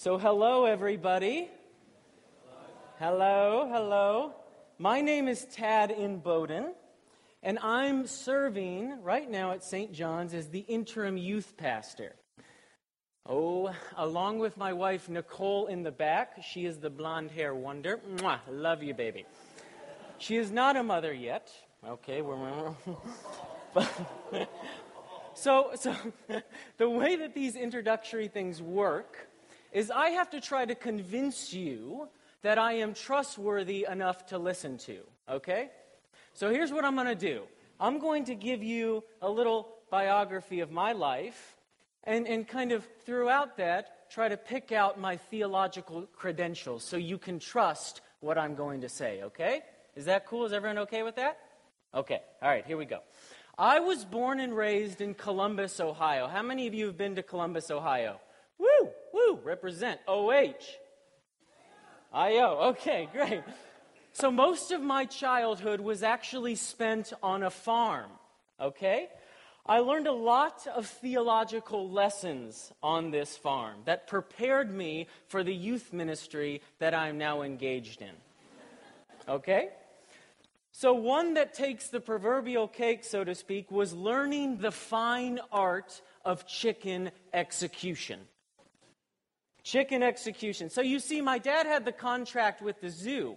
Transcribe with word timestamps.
So, 0.00 0.16
hello, 0.16 0.64
everybody. 0.64 1.48
Hello, 3.00 3.68
hello. 3.68 4.32
My 4.78 5.00
name 5.00 5.26
is 5.26 5.44
Tad 5.46 5.90
Inboden, 5.90 6.66
and 7.42 7.58
I'm 7.58 8.06
serving 8.06 9.02
right 9.02 9.28
now 9.28 9.50
at 9.50 9.64
St. 9.64 9.92
John's 9.92 10.34
as 10.34 10.50
the 10.50 10.60
interim 10.60 11.16
youth 11.16 11.56
pastor. 11.56 12.14
Oh, 13.26 13.74
along 13.96 14.38
with 14.38 14.56
my 14.56 14.72
wife 14.72 15.08
Nicole 15.08 15.66
in 15.66 15.82
the 15.82 15.90
back. 15.90 16.44
She 16.44 16.64
is 16.64 16.78
the 16.78 16.90
blonde 16.90 17.32
hair 17.32 17.52
wonder. 17.52 17.98
Mwah, 18.18 18.38
love 18.48 18.84
you, 18.84 18.94
baby. 18.94 19.26
She 20.18 20.36
is 20.36 20.52
not 20.52 20.76
a 20.76 20.84
mother 20.84 21.12
yet. 21.12 21.50
Okay, 21.84 22.22
we're. 22.22 22.72
so, 25.34 25.72
so 25.74 25.96
the 26.76 26.88
way 26.88 27.16
that 27.16 27.34
these 27.34 27.56
introductory 27.56 28.28
things 28.28 28.62
work 28.62 29.27
is 29.72 29.90
I 29.90 30.10
have 30.10 30.30
to 30.30 30.40
try 30.40 30.64
to 30.64 30.74
convince 30.74 31.52
you 31.52 32.08
that 32.42 32.58
I 32.58 32.74
am 32.74 32.94
trustworthy 32.94 33.86
enough 33.90 34.26
to 34.26 34.38
listen 34.38 34.78
to. 34.78 34.98
Okay? 35.28 35.70
So 36.34 36.50
here's 36.50 36.72
what 36.72 36.84
I'm 36.84 36.94
going 36.94 37.08
to 37.08 37.14
do 37.14 37.42
I'm 37.80 37.98
going 37.98 38.24
to 38.24 38.34
give 38.34 38.62
you 38.62 39.04
a 39.22 39.30
little 39.30 39.68
biography 39.90 40.60
of 40.60 40.70
my 40.70 40.92
life, 40.92 41.56
and, 42.04 42.26
and 42.26 42.46
kind 42.46 42.72
of 42.72 42.86
throughout 43.04 43.56
that, 43.56 44.10
try 44.10 44.28
to 44.28 44.36
pick 44.36 44.72
out 44.72 44.98
my 44.98 45.16
theological 45.16 46.02
credentials 46.14 46.84
so 46.84 46.96
you 46.96 47.18
can 47.18 47.38
trust 47.38 48.00
what 48.20 48.38
I'm 48.38 48.54
going 48.54 48.80
to 48.82 48.88
say. 48.88 49.22
Okay? 49.22 49.62
Is 49.94 50.06
that 50.06 50.26
cool? 50.26 50.44
Is 50.44 50.52
everyone 50.52 50.78
okay 50.78 51.02
with 51.02 51.16
that? 51.16 51.38
Okay. 51.94 52.20
All 52.42 52.48
right, 52.48 52.66
here 52.66 52.76
we 52.76 52.84
go. 52.84 53.00
I 53.58 53.80
was 53.80 54.04
born 54.04 54.38
and 54.38 54.56
raised 54.56 55.00
in 55.00 55.14
Columbus, 55.14 55.80
Ohio. 55.80 56.28
How 56.28 56.42
many 56.42 56.66
of 56.66 56.74
you 56.74 56.86
have 56.86 56.96
been 56.96 57.16
to 57.16 57.22
Columbus, 57.22 57.70
Ohio? 57.70 58.20
Woo, 59.28 59.40
represent 59.44 60.00
OH. 60.06 60.54
IO. 62.12 62.58
Okay, 62.70 63.08
great. 63.12 63.42
So 64.12 64.30
most 64.30 64.72
of 64.72 64.80
my 64.80 65.04
childhood 65.04 65.80
was 65.80 66.02
actually 66.02 66.54
spent 66.54 67.12
on 67.22 67.42
a 67.42 67.50
farm. 67.50 68.10
Okay? 68.60 69.08
I 69.66 69.80
learned 69.80 70.06
a 70.06 70.12
lot 70.12 70.66
of 70.74 70.86
theological 70.86 71.90
lessons 71.90 72.72
on 72.82 73.10
this 73.10 73.36
farm 73.36 73.80
that 73.84 74.06
prepared 74.06 74.74
me 74.74 75.08
for 75.26 75.44
the 75.44 75.54
youth 75.54 75.92
ministry 75.92 76.62
that 76.78 76.94
I'm 76.94 77.18
now 77.18 77.42
engaged 77.42 78.00
in. 78.00 78.14
Okay? 79.28 79.68
So, 80.72 80.94
one 80.94 81.34
that 81.34 81.54
takes 81.54 81.88
the 81.88 82.00
proverbial 82.00 82.68
cake, 82.68 83.04
so 83.04 83.24
to 83.24 83.34
speak, 83.34 83.70
was 83.70 83.92
learning 83.92 84.58
the 84.58 84.70
fine 84.70 85.40
art 85.52 86.00
of 86.24 86.46
chicken 86.46 87.10
execution. 87.34 88.20
Chicken 89.68 90.02
execution. 90.02 90.70
So, 90.70 90.80
you 90.80 90.98
see, 90.98 91.20
my 91.20 91.36
dad 91.36 91.66
had 91.66 91.84
the 91.84 91.92
contract 91.92 92.62
with 92.62 92.80
the 92.80 92.88
zoo, 92.88 93.36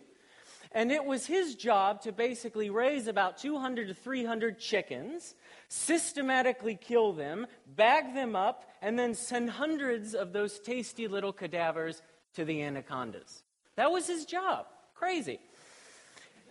and 0.72 0.90
it 0.90 1.04
was 1.04 1.26
his 1.26 1.56
job 1.56 2.00
to 2.04 2.14
basically 2.14 2.70
raise 2.70 3.08
about 3.08 3.38
200 3.38 3.90
to 3.90 3.94
300 3.94 4.58
chickens, 4.58 5.36
systematically 5.68 6.76
kill 6.76 7.12
them, 7.12 7.48
bag 7.76 8.16
them 8.16 8.38
up, 8.38 8.64
and 8.82 8.98
then 8.98 9.14
send 9.14 9.50
hundreds 9.50 10.16
of 10.16 10.32
those 10.32 10.58
tasty 10.62 11.06
little 11.06 11.34
cadavers 11.34 12.02
to 12.36 12.46
the 12.46 12.62
anacondas. 12.64 13.44
That 13.76 13.92
was 13.92 14.08
his 14.08 14.24
job. 14.24 14.68
Crazy. 14.96 15.42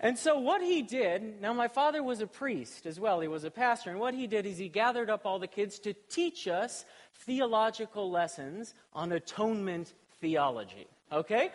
And 0.03 0.19
so, 0.19 0.39
what 0.39 0.62
he 0.62 0.81
did, 0.81 1.43
now 1.43 1.53
my 1.53 1.69
father 1.69 2.03
was 2.03 2.23
a 2.23 2.27
priest 2.27 2.87
as 2.87 2.98
well, 2.98 3.20
he 3.20 3.29
was 3.29 3.45
a 3.45 3.51
pastor, 3.51 3.91
and 3.91 4.01
what 4.01 4.15
he 4.15 4.27
did 4.27 4.47
is 4.47 4.56
he 4.56 4.70
gathered 4.70 5.11
up 5.11 5.27
all 5.27 5.39
the 5.39 5.47
kids 5.47 5.79
to 5.81 5.93
teach 6.09 6.48
us 6.48 6.87
theological 7.27 8.11
lessons 8.11 8.73
on 8.95 9.12
atonement 9.12 9.93
theology. 10.21 10.87
Okay? 11.12 11.51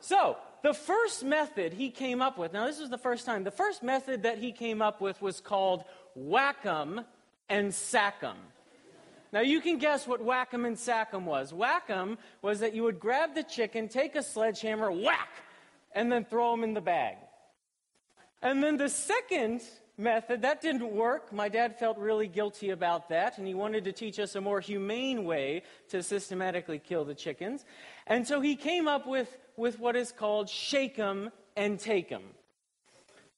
So, 0.00 0.36
the 0.62 0.74
first 0.74 1.22
method 1.22 1.72
he 1.72 1.90
came 1.90 2.20
up 2.20 2.36
with, 2.36 2.52
now 2.52 2.66
this 2.66 2.80
was 2.80 2.90
the 2.90 2.98
first 2.98 3.26
time, 3.26 3.44
the 3.44 3.52
first 3.52 3.84
method 3.84 4.24
that 4.24 4.38
he 4.38 4.50
came 4.50 4.82
up 4.82 5.00
with 5.00 5.22
was 5.22 5.40
called 5.40 5.84
whack-em 6.16 7.02
and 7.48 7.72
sack-em. 7.72 8.36
Now 9.32 9.40
you 9.40 9.60
can 9.60 9.78
guess 9.78 10.06
what 10.06 10.20
whack-em 10.20 10.64
and 10.64 10.78
sack-em 10.78 11.26
was. 11.26 11.52
Whack-em 11.52 12.18
was 12.42 12.60
that 12.60 12.74
you 12.74 12.82
would 12.84 12.98
grab 12.98 13.34
the 13.34 13.42
chicken, 13.42 13.88
take 13.88 14.16
a 14.16 14.22
sledgehammer, 14.22 14.90
whack, 14.90 15.28
and 15.92 16.10
then 16.10 16.24
throw 16.24 16.50
them 16.52 16.64
in 16.64 16.74
the 16.74 16.80
bag. 16.80 17.16
And 18.44 18.62
then 18.62 18.76
the 18.76 18.90
second 18.90 19.62
method, 19.96 20.42
that 20.42 20.60
didn't 20.60 20.94
work. 20.94 21.32
My 21.32 21.48
dad 21.48 21.78
felt 21.78 21.96
really 21.96 22.28
guilty 22.28 22.70
about 22.70 23.08
that, 23.08 23.38
and 23.38 23.46
he 23.46 23.54
wanted 23.54 23.84
to 23.84 23.92
teach 23.92 24.18
us 24.18 24.34
a 24.34 24.40
more 24.40 24.60
humane 24.60 25.24
way 25.24 25.62
to 25.88 26.02
systematically 26.02 26.78
kill 26.78 27.06
the 27.06 27.14
chickens. 27.14 27.64
And 28.06 28.28
so 28.28 28.42
he 28.42 28.54
came 28.54 28.86
up 28.86 29.06
with, 29.06 29.34
with 29.56 29.80
what 29.80 29.96
is 29.96 30.12
called 30.12 30.50
shake 30.50 30.98
'em 30.98 31.30
and 31.56 31.80
take 31.80 32.12
'em. 32.12 32.34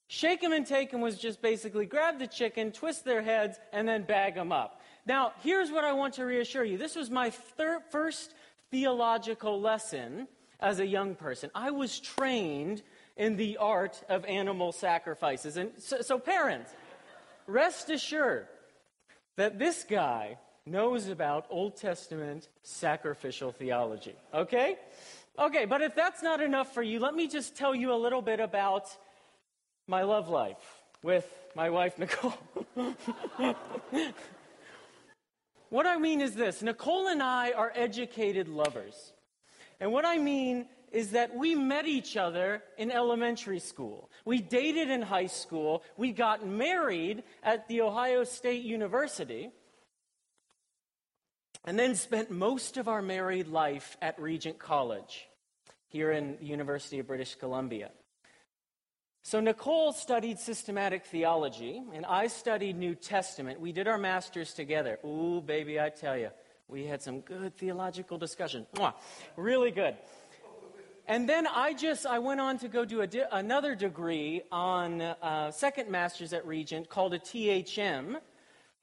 Shake 0.09 0.43
'em 0.43 0.53
and 0.53 0.67
take 0.67 0.93
'em 0.93 1.01
was 1.01 1.19
just 1.19 1.41
basically 1.41 1.87
grab 1.87 2.19
the 2.19 2.27
chicken, 2.27 2.73
twist 2.73 3.05
their 3.05 3.23
heads, 3.23 3.61
and 3.73 3.87
then 3.87 4.03
bag 4.03 4.35
them 4.35 4.51
up. 4.51 4.81
Now, 5.05 5.35
here's 5.45 5.71
what 5.71 5.85
I 5.85 5.93
want 5.93 6.15
to 6.15 6.25
reassure 6.25 6.65
you. 6.65 6.79
This 6.79 6.97
was 6.97 7.11
my 7.11 7.31
thir- 7.31 7.85
first 7.91 8.35
theological 8.73 9.61
lesson 9.61 10.27
as 10.59 10.81
a 10.81 10.87
young 10.87 11.15
person. 11.15 11.51
I 11.55 11.71
was 11.71 12.01
trained 12.01 12.83
in 13.17 13.37
the 13.37 13.57
art 13.57 14.03
of 14.09 14.25
animal 14.27 14.73
sacrifices. 14.73 15.57
And 15.57 15.71
so, 15.79 16.03
so, 16.03 16.19
parents, 16.19 16.71
rest 17.47 17.91
assured 17.91 18.47
that 19.37 19.59
this 19.59 19.85
guy 19.89 20.39
knows 20.67 21.09
about 21.09 21.47
Old 21.49 21.77
Testament 21.77 22.49
sacrificial 22.63 23.53
theology. 23.53 24.17
Okay? 24.35 24.77
Okay, 25.39 25.65
but 25.65 25.83
if 25.83 25.95
that's 25.95 26.23
not 26.23 26.41
enough 26.41 26.75
for 26.75 26.83
you, 26.83 26.99
let 26.99 27.15
me 27.15 27.29
just 27.29 27.57
tell 27.57 27.75
you 27.75 27.93
a 27.93 27.97
little 27.97 28.23
bit 28.23 28.41
about 28.41 28.89
my 29.87 30.03
love 30.03 30.29
life 30.29 30.83
with 31.03 31.27
my 31.55 31.71
wife, 31.71 31.99
Nicole. 31.99 32.35
what 35.71 35.87
I 35.87 35.99
mean 35.99 36.21
is 36.21 36.35
this 36.35 36.63
Nicole 36.63 37.09
and 37.09 37.23
I 37.23 37.53
are 37.53 37.73
educated 37.75 38.49
lovers. 38.49 39.13
And 39.79 39.93
what 39.93 40.05
I 40.05 40.19
mean 40.19 40.67
is 40.93 41.11
that 41.11 41.37
we 41.37 41.55
met 41.55 41.87
each 41.87 42.17
other 42.17 42.63
in 42.79 42.91
elementary 42.91 43.59
school. 43.59 44.11
We 44.25 44.41
dated 44.41 44.91
in 44.91 45.03
high 45.03 45.27
school. 45.27 45.83
We 45.97 46.13
got 46.13 46.47
married 46.47 47.23
at 47.43 47.69
the 47.69 47.83
Ohio 47.83 48.25
State 48.25 48.63
University. 48.63 49.51
And 51.65 51.79
then 51.79 51.97
spent 51.97 52.31
most 52.31 52.77
of 52.77 52.87
our 52.87 53.03
married 53.03 53.49
life 53.49 53.97
at 54.01 54.21
Regent 54.21 54.59
College 54.59 55.29
here 55.89 56.13
in 56.13 56.37
the 56.39 56.47
University 56.47 56.99
of 57.01 57.07
British 57.07 57.35
Columbia. 57.35 57.91
So, 59.23 59.41
Nicole 59.41 59.93
studied 59.93 60.39
systematic 60.39 61.05
theology, 61.07 61.83
and 61.93 62.07
I 62.07 62.29
studied 62.29 62.77
New 62.77 62.95
Testament. 62.95 63.59
We 63.59 63.73
did 63.73 63.89
our 63.89 63.99
masters 63.99 64.55
together. 64.55 65.01
Ooh, 65.05 65.43
baby, 65.45 65.81
I 65.81 65.89
tell 65.89 66.17
you, 66.17 66.31
we 66.69 66.85
had 66.85 67.03
some 67.03 67.23
good 67.23 67.57
theological 67.57 68.19
discussion. 68.19 68.67
Mwah, 68.77 68.95
really 69.37 69.73
good. 69.73 69.97
And 71.09 71.29
then 71.29 71.47
I 71.47 71.73
just 71.73 72.05
I 72.05 72.19
went 72.19 72.41
on 72.41 72.59
to 72.59 72.69
go 72.69 72.85
do 72.85 73.07
di- 73.07 73.23
another 73.31 73.77
degree 73.77 74.43
on 74.51 75.01
uh, 75.01 75.53
second 75.53 75.89
masters 75.89 76.33
at 76.33 76.45
Regent 76.45 76.89
called 76.89 77.15
a 77.15 77.21
THM 77.21 78.17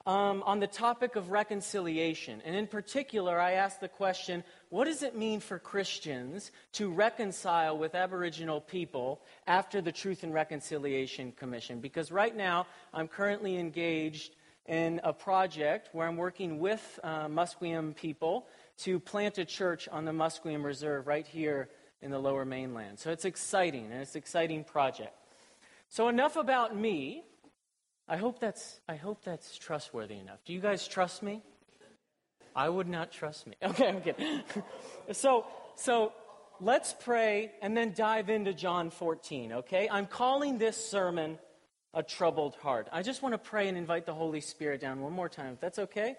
um, 0.05 0.41
on 0.45 0.61
the 0.61 0.67
topic 0.67 1.17
of 1.17 1.31
reconciliation. 1.31 2.41
And 2.45 2.55
in 2.55 2.67
particular, 2.67 3.41
I 3.41 3.53
asked 3.53 3.81
the 3.81 3.89
question: 3.89 4.45
What 4.69 4.85
does 4.85 5.03
it 5.03 5.17
mean 5.17 5.41
for 5.41 5.59
Christians 5.59 6.51
to 6.73 6.89
reconcile 6.89 7.77
with 7.77 7.93
Aboriginal 7.93 8.61
people 8.61 9.21
after 9.45 9.81
the 9.81 9.91
Truth 9.91 10.23
and 10.23 10.33
Reconciliation 10.33 11.33
Commission? 11.33 11.81
Because 11.81 12.09
right 12.09 12.33
now 12.35 12.67
I'm 12.93 13.09
currently 13.09 13.57
engaged 13.57 14.33
in 14.65 15.01
a 15.03 15.11
project 15.11 15.89
where 15.91 16.07
I'm 16.07 16.15
working 16.15 16.59
with 16.59 17.01
uh, 17.03 17.27
Musqueam 17.27 17.93
people 17.97 18.47
to 18.77 18.97
plant 18.97 19.39
a 19.39 19.43
church 19.43 19.89
on 19.91 20.05
the 20.05 20.13
Musqueam 20.13 20.63
Reserve 20.63 21.05
right 21.05 21.27
here 21.27 21.67
in 22.03 22.11
the 22.11 22.19
lower 22.19 22.45
mainland. 22.45 22.99
So 22.99 23.11
it's 23.11 23.25
exciting, 23.25 23.85
and 23.91 24.01
it's 24.01 24.13
an 24.13 24.19
exciting 24.19 24.63
project. 24.63 25.15
So 25.89 26.09
enough 26.09 26.35
about 26.35 26.75
me. 26.75 27.23
I 28.07 28.17
hope 28.17 28.39
that's 28.39 28.81
I 28.87 28.95
hope 28.95 29.23
that's 29.23 29.57
trustworthy 29.57 30.19
enough. 30.19 30.43
Do 30.45 30.53
you 30.53 30.59
guys 30.59 30.87
trust 30.87 31.23
me? 31.23 31.41
I 32.55 32.69
would 32.69 32.87
not 32.87 33.11
trust 33.11 33.47
me. 33.47 33.55
Okay, 33.63 33.87
I'm 33.87 34.01
kidding. 34.01 34.41
so 35.11 35.45
so 35.75 36.11
let's 36.59 36.93
pray 36.99 37.51
and 37.61 37.75
then 37.75 37.93
dive 37.95 38.29
into 38.29 38.53
John 38.53 38.89
14, 38.89 39.53
okay? 39.53 39.87
I'm 39.89 40.05
calling 40.05 40.57
this 40.57 40.77
sermon 40.77 41.39
a 41.93 42.03
troubled 42.03 42.55
heart. 42.55 42.87
I 42.91 43.01
just 43.01 43.21
want 43.21 43.33
to 43.33 43.37
pray 43.37 43.67
and 43.67 43.77
invite 43.77 44.05
the 44.05 44.13
Holy 44.13 44.41
Spirit 44.41 44.81
down 44.81 45.01
one 45.01 45.13
more 45.13 45.29
time, 45.29 45.53
if 45.53 45.61
that's 45.61 45.79
okay. 45.79 46.17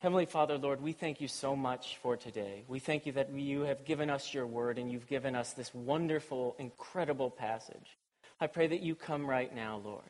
Heavenly 0.00 0.26
Father, 0.26 0.58
Lord, 0.58 0.82
we 0.82 0.92
thank 0.92 1.22
you 1.22 1.28
so 1.28 1.56
much 1.56 1.96
for 2.02 2.18
today. 2.18 2.64
We 2.68 2.80
thank 2.80 3.06
you 3.06 3.12
that 3.12 3.32
you 3.32 3.62
have 3.62 3.86
given 3.86 4.10
us 4.10 4.34
your 4.34 4.46
word 4.46 4.78
and 4.78 4.92
you've 4.92 5.06
given 5.06 5.34
us 5.34 5.54
this 5.54 5.72
wonderful, 5.72 6.54
incredible 6.58 7.30
passage. 7.30 7.96
I 8.38 8.46
pray 8.46 8.66
that 8.66 8.82
you 8.82 8.94
come 8.94 9.26
right 9.26 9.54
now, 9.54 9.80
Lord. 9.82 10.02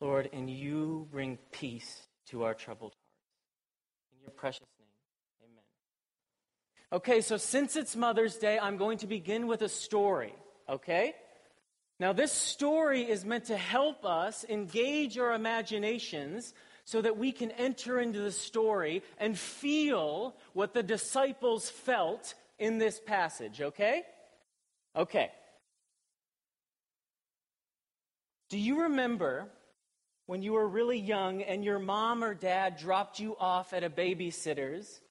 Lord, 0.00 0.30
and 0.32 0.48
you 0.48 1.08
bring 1.10 1.36
peace 1.52 2.00
to 2.28 2.44
our 2.44 2.54
troubled 2.54 2.92
hearts. 2.92 4.14
In 4.14 4.22
your 4.22 4.30
precious 4.30 4.66
name. 4.78 5.50
Amen. 5.50 5.64
Okay, 6.92 7.20
so 7.20 7.36
since 7.36 7.76
it's 7.76 7.94
Mother's 7.96 8.36
Day, 8.36 8.58
I'm 8.58 8.78
going 8.78 8.96
to 8.98 9.06
begin 9.06 9.46
with 9.46 9.60
a 9.60 9.68
story, 9.68 10.34
okay? 10.70 11.14
Now, 12.00 12.14
this 12.14 12.32
story 12.32 13.02
is 13.02 13.26
meant 13.26 13.46
to 13.46 13.58
help 13.58 14.06
us 14.06 14.46
engage 14.48 15.18
our 15.18 15.34
imaginations 15.34 16.54
so 16.88 17.02
that 17.02 17.18
we 17.18 17.32
can 17.32 17.50
enter 17.50 18.00
into 18.00 18.18
the 18.18 18.32
story 18.32 19.02
and 19.18 19.38
feel 19.38 20.34
what 20.54 20.72
the 20.72 20.82
disciples 20.82 21.68
felt 21.68 22.32
in 22.58 22.78
this 22.78 22.98
passage, 22.98 23.60
okay? 23.60 24.04
Okay. 24.96 25.30
Do 28.48 28.58
you 28.58 28.84
remember 28.84 29.48
when 30.24 30.40
you 30.40 30.54
were 30.54 30.66
really 30.66 30.98
young 30.98 31.42
and 31.42 31.62
your 31.62 31.78
mom 31.78 32.24
or 32.24 32.32
dad 32.32 32.78
dropped 32.78 33.20
you 33.20 33.36
off 33.38 33.74
at 33.74 33.84
a 33.84 33.90
babysitter's 33.90 35.02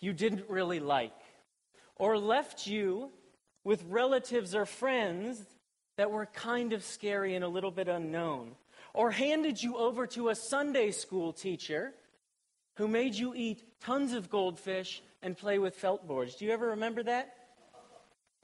you 0.00 0.12
didn't 0.12 0.50
really 0.50 0.80
like? 0.80 1.18
Or 1.96 2.18
left 2.18 2.66
you 2.66 3.10
with 3.64 3.82
relatives 3.88 4.54
or 4.54 4.66
friends 4.66 5.42
that 5.96 6.10
were 6.10 6.26
kind 6.26 6.74
of 6.74 6.84
scary 6.84 7.34
and 7.34 7.42
a 7.42 7.48
little 7.48 7.70
bit 7.70 7.88
unknown? 7.88 8.54
Or 8.94 9.10
handed 9.10 9.62
you 9.62 9.76
over 9.76 10.06
to 10.08 10.28
a 10.28 10.34
Sunday 10.34 10.90
school 10.90 11.32
teacher 11.32 11.94
who 12.76 12.88
made 12.88 13.14
you 13.14 13.34
eat 13.34 13.62
tons 13.80 14.12
of 14.12 14.30
goldfish 14.30 15.02
and 15.22 15.36
play 15.36 15.58
with 15.58 15.76
felt 15.76 16.06
boards? 16.06 16.36
Do 16.36 16.44
you 16.44 16.52
ever 16.52 16.68
remember 16.68 17.02
that? 17.04 17.34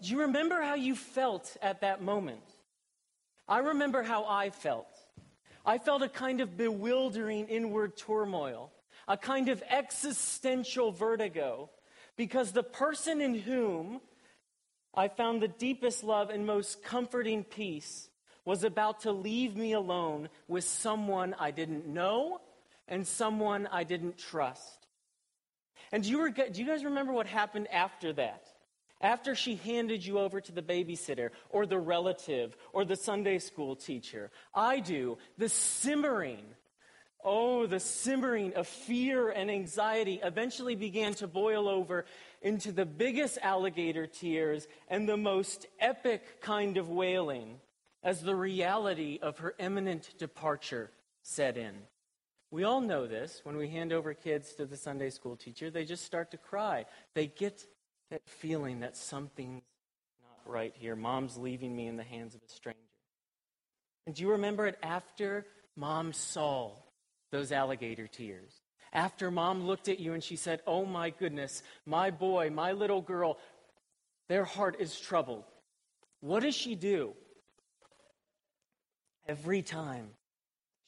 Do 0.01 0.11
you 0.11 0.21
remember 0.21 0.63
how 0.63 0.75
you 0.75 0.95
felt 0.95 1.57
at 1.61 1.81
that 1.81 2.03
moment? 2.03 2.43
I 3.49 3.59
remember 3.59 4.03
how 4.03 4.27
I 4.27 4.51
felt. 4.51 4.89
I 5.67 5.79
felt 5.79 6.03
a 6.03 6.09
kind 6.09 6.41
of 6.41 6.57
bewildering 6.57 7.49
inward 7.49 7.97
turmoil, 7.97 8.71
a 9.07 9.17
kind 9.17 9.49
of 9.49 9.63
existential 9.69 10.93
vertigo, 10.93 11.71
because 12.17 12.53
the 12.53 12.63
person 12.63 13.21
in 13.21 13.35
whom 13.35 14.01
I 14.95 15.09
found 15.09 15.43
the 15.43 15.49
deepest 15.49 16.05
love 16.05 16.31
and 16.31 16.47
most 16.47 16.83
comforting 16.83 17.45
peace 17.45 18.09
was 18.49 18.65
about 18.65 19.01
to 19.01 19.13
leave 19.13 19.55
me 19.55 19.75
alone 19.75 20.31
with 20.49 20.65
someone 20.65 21.35
I 21.39 21.51
didn't 21.51 21.87
know 21.87 22.41
and 22.89 23.07
someone 23.07 23.69
I 23.71 23.85
didn't 23.85 24.17
trust. 24.17 24.87
And 25.93 26.03
do 26.03 26.09
you, 26.09 26.19
were, 26.19 26.31
do 26.31 26.59
you 26.59 26.67
guys 26.67 26.83
remember 26.83 27.13
what 27.13 27.27
happened 27.27 27.69
after 27.71 28.11
that? 28.15 28.47
After 29.03 29.35
she 29.35 29.57
handed 29.57 30.03
you 30.03 30.19
over 30.19 30.41
to 30.41 30.51
the 30.51 30.63
babysitter 30.63 31.29
or 31.51 31.67
the 31.67 31.79
relative 31.79 32.57
or 32.73 32.87
the 32.87 32.97
Sunday 32.97 33.39
school 33.39 33.77
teacher, 33.77 34.31
I 34.55 34.81
do. 34.81 35.19
The 35.37 35.51
simmering, 35.51 36.47
oh, 37.23 37.67
the 37.67 37.81
simmering 37.81 38.55
of 38.55 38.67
fear 38.67 39.29
and 39.29 39.51
anxiety 39.51 40.21
eventually 40.25 40.75
began 40.75 41.13
to 41.17 41.27
boil 41.27 41.69
over 41.69 42.07
into 42.41 42.73
the 42.73 42.87
biggest 42.87 43.37
alligator 43.43 44.07
tears 44.07 44.67
and 44.89 45.07
the 45.07 45.19
most 45.19 45.67
epic 45.79 46.41
kind 46.41 46.79
of 46.79 46.89
wailing 46.89 47.61
as 48.03 48.23
the 48.23 48.35
reality 48.35 49.19
of 49.21 49.39
her 49.39 49.55
imminent 49.59 50.15
departure 50.19 50.91
set 51.23 51.57
in. 51.57 51.75
We 52.51 52.65
all 52.65 52.81
know 52.81 53.07
this. 53.07 53.41
When 53.45 53.57
we 53.57 53.69
hand 53.69 53.93
over 53.93 54.15
kids 54.15 54.55
to 54.55 54.67
the 54.67 54.77
Sunday 54.77 55.11
school 55.11 55.37
teacher, 55.37 55.71
they 55.71 55.85
just 55.85 56.05
start 56.05 56.31
to 56.31 56.39
cry. 56.39 56.87
They 57.15 57.27
get 57.27 57.65
that 58.11 58.23
feeling 58.27 58.81
that 58.81 58.97
something's 58.97 59.63
not 60.23 60.53
right 60.53 60.75
here. 60.77 60.97
Mom's 60.97 61.37
leaving 61.37 61.77
me 61.77 61.87
in 61.87 61.97
the 61.97 62.03
hands 62.03 62.35
of 62.35 62.41
a 62.43 62.51
stranger. 62.51 62.79
And 64.07 64.15
do 64.15 64.23
you 64.23 64.31
remember 64.31 64.67
it 64.67 64.79
after 64.83 65.45
mom 65.77 66.15
saw 66.15 66.73
those 67.31 67.53
alligator 67.53 68.07
tears? 68.07 68.63
After 68.95 69.31
mom 69.31 69.67
looked 69.67 69.89
at 69.89 70.01
you 70.01 70.15
and 70.15 70.25
she 70.25 70.37
said, 70.37 70.63
Oh 70.67 70.87
my 70.87 71.11
goodness, 71.11 71.63
my 71.85 72.11
boy, 72.11 72.49
my 72.49 72.73
little 72.73 73.03
girl, 73.03 73.37
their 74.31 74.45
heart 74.45 74.77
is 74.79 74.99
troubled. 74.99 75.45
What 76.21 76.43
does 76.43 76.55
she 76.55 76.75
do? 76.75 77.13
Every 79.29 79.61
time 79.61 80.09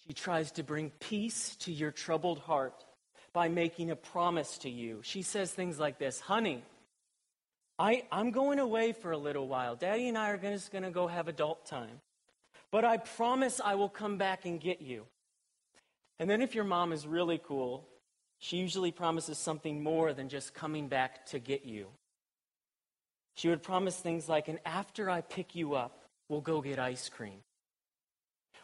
she 0.06 0.14
tries 0.14 0.52
to 0.52 0.62
bring 0.62 0.90
peace 0.98 1.56
to 1.56 1.72
your 1.72 1.90
troubled 1.90 2.38
heart 2.38 2.84
by 3.34 3.48
making 3.48 3.90
a 3.90 3.96
promise 3.96 4.56
to 4.58 4.70
you, 4.70 5.00
she 5.02 5.20
says 5.20 5.52
things 5.52 5.78
like 5.78 5.98
this 5.98 6.20
Honey, 6.20 6.64
I, 7.78 8.04
I'm 8.10 8.30
going 8.30 8.58
away 8.58 8.92
for 8.92 9.12
a 9.12 9.18
little 9.18 9.46
while. 9.46 9.76
Daddy 9.76 10.08
and 10.08 10.16
I 10.18 10.30
are 10.30 10.38
just 10.38 10.72
going 10.72 10.84
to 10.84 10.90
go 10.90 11.06
have 11.06 11.28
adult 11.28 11.66
time. 11.66 12.00
But 12.70 12.84
I 12.84 12.98
promise 12.98 13.60
I 13.62 13.74
will 13.74 13.88
come 13.88 14.16
back 14.16 14.44
and 14.44 14.60
get 14.60 14.80
you. 14.80 15.06
And 16.18 16.28
then, 16.28 16.42
if 16.42 16.54
your 16.54 16.64
mom 16.64 16.92
is 16.92 17.06
really 17.06 17.40
cool, 17.42 17.88
she 18.38 18.58
usually 18.58 18.92
promises 18.92 19.38
something 19.38 19.82
more 19.82 20.12
than 20.12 20.28
just 20.28 20.54
coming 20.54 20.88
back 20.88 21.26
to 21.26 21.38
get 21.38 21.64
you. 21.64 21.86
She 23.34 23.48
would 23.48 23.62
promise 23.62 23.96
things 23.96 24.28
like, 24.28 24.48
and 24.48 24.58
after 24.64 25.08
I 25.10 25.22
pick 25.22 25.54
you 25.54 25.74
up, 25.74 26.04
we'll 26.28 26.42
go 26.42 26.60
get 26.60 26.78
ice 26.78 27.08
cream. 27.08 27.40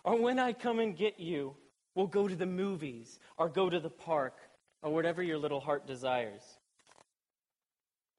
Or 0.07 0.17
when 0.21 0.39
I 0.39 0.53
come 0.53 0.79
and 0.79 0.97
get 0.97 1.19
you, 1.19 1.57
we'll 1.97 2.07
go 2.07 2.29
to 2.29 2.37
the 2.37 2.47
movies 2.47 3.19
or 3.37 3.49
go 3.49 3.69
to 3.69 3.81
the 3.81 3.91
park 3.91 4.37
or 4.81 4.95
whatever 4.95 5.21
your 5.21 5.37
little 5.37 5.59
heart 5.59 5.85
desires. 5.85 6.43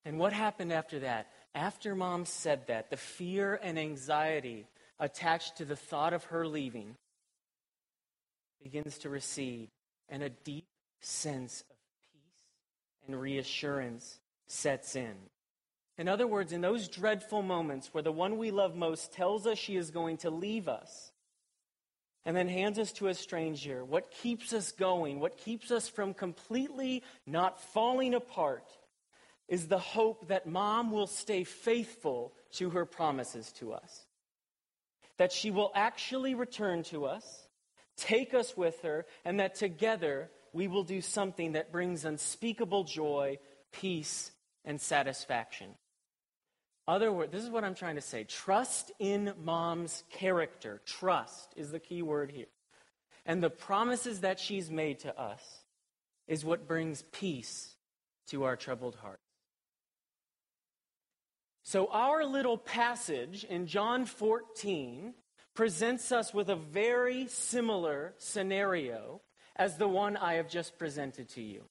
And 0.04 0.19
what 0.19 0.34
happened 0.34 0.74
after 0.74 1.00
that? 1.00 1.28
After 1.56 1.95
mom 1.95 2.25
said 2.25 2.68
that, 2.68 2.89
the 2.89 2.98
fear 2.98 3.57
and 3.63 3.80
anxiety 3.80 4.68
attached 5.00 5.57
to 5.57 5.66
the 5.66 5.78
thought 5.78 6.12
of 6.12 6.25
her 6.25 6.45
leaving 6.45 6.98
begins 8.62 8.98
to 9.00 9.10
recede, 9.10 9.69
and 10.10 10.22
a 10.24 10.30
deep 10.30 10.66
sense 11.00 11.62
of 11.69 11.78
peace 12.12 12.44
and 13.07 13.22
reassurance 13.22 14.19
sets 14.48 14.95
in. 14.98 15.13
In 15.98 16.10
other 16.10 16.28
words, 16.28 16.51
in 16.51 16.60
those 16.60 16.89
dreadful 16.89 17.44
moments 17.44 17.94
where 17.94 18.04
the 18.04 18.12
one 18.12 18.38
we 18.38 18.51
love 18.51 18.75
most 18.75 19.13
tells 19.13 19.48
us 19.48 19.57
she 19.57 19.78
is 19.78 19.89
going 19.89 20.18
to 20.18 20.30
leave 20.30 20.68
us 20.68 21.12
and 22.27 22.35
then 22.35 22.50
hands 22.50 22.77
us 22.77 22.91
to 22.91 23.07
a 23.07 23.13
stranger, 23.13 23.85
what 23.85 24.12
keeps 24.12 24.51
us 24.51 24.74
going, 24.74 25.21
what 25.21 25.38
keeps 25.38 25.71
us 25.71 25.88
from 25.88 26.13
completely 26.13 27.01
not 27.25 27.62
falling 27.71 28.13
apart, 28.13 28.69
is 29.47 29.68
the 29.68 29.79
hope 29.79 30.27
that 30.27 30.45
mom 30.45 30.91
will 30.91 31.07
stay 31.07 31.45
faithful 31.45 32.33
to 32.51 32.71
her 32.71 32.83
promises 32.85 33.53
to 33.53 33.71
us. 33.71 34.06
That 35.15 35.31
she 35.31 35.51
will 35.51 35.71
actually 35.74 36.35
return 36.35 36.83
to 36.83 37.06
us, 37.06 37.47
take 37.95 38.33
us 38.33 38.57
with 38.57 38.81
her, 38.81 39.06
and 39.24 39.39
that 39.39 39.56
together 39.56 40.29
we 40.51 40.68
will 40.68 40.83
do 40.83 41.00
something 41.00 41.53
that 41.53 41.71
brings 41.71 42.03
unspeakable 42.03 42.83
joy, 42.83 43.39
peace, 43.71 44.31
and 44.65 44.81
satisfaction. 44.81 45.75
Other 46.88 47.12
word, 47.12 47.32
this 47.32 47.44
is 47.44 47.50
what 47.50 47.65
I'm 47.65 47.75
trying 47.75 47.96
to 47.96 48.01
say. 48.01 48.24
Trust 48.24 48.91
in 48.98 49.34
mom's 49.44 50.03
character. 50.10 50.82
Trust 50.86 51.53
is 51.58 51.72
the 51.72 51.79
key 51.79 52.01
word 52.01 52.32
here. 52.32 52.48
And 53.25 53.44
the 53.44 53.50
promises 53.50 54.22
that 54.22 54.39
she's 54.39 54.72
made 54.72 55.00
to 55.00 55.20
us 55.20 55.41
is 56.27 56.46
what 56.46 56.67
brings 56.67 57.01
peace 57.12 57.75
to 58.27 58.46
our 58.46 58.56
troubled 58.56 58.96
heart. 58.96 59.20
So, 61.63 61.88
our 61.88 62.24
little 62.24 62.58
passage 62.58 63.44
in 63.44 63.67
John 63.67 64.06
14 64.06 65.13
presents 65.53 66.13
us 66.13 66.34
with 66.34 66.50
a 66.50 66.56
very 66.56 67.27
similar 67.27 68.13
scenario 68.17 69.20
as 69.58 69.75
the 69.75 69.88
one 69.89 70.15
I 70.15 70.36
have 70.36 70.48
just 70.48 70.77
presented 70.77 71.27
to 71.29 71.41
you. 71.41 71.63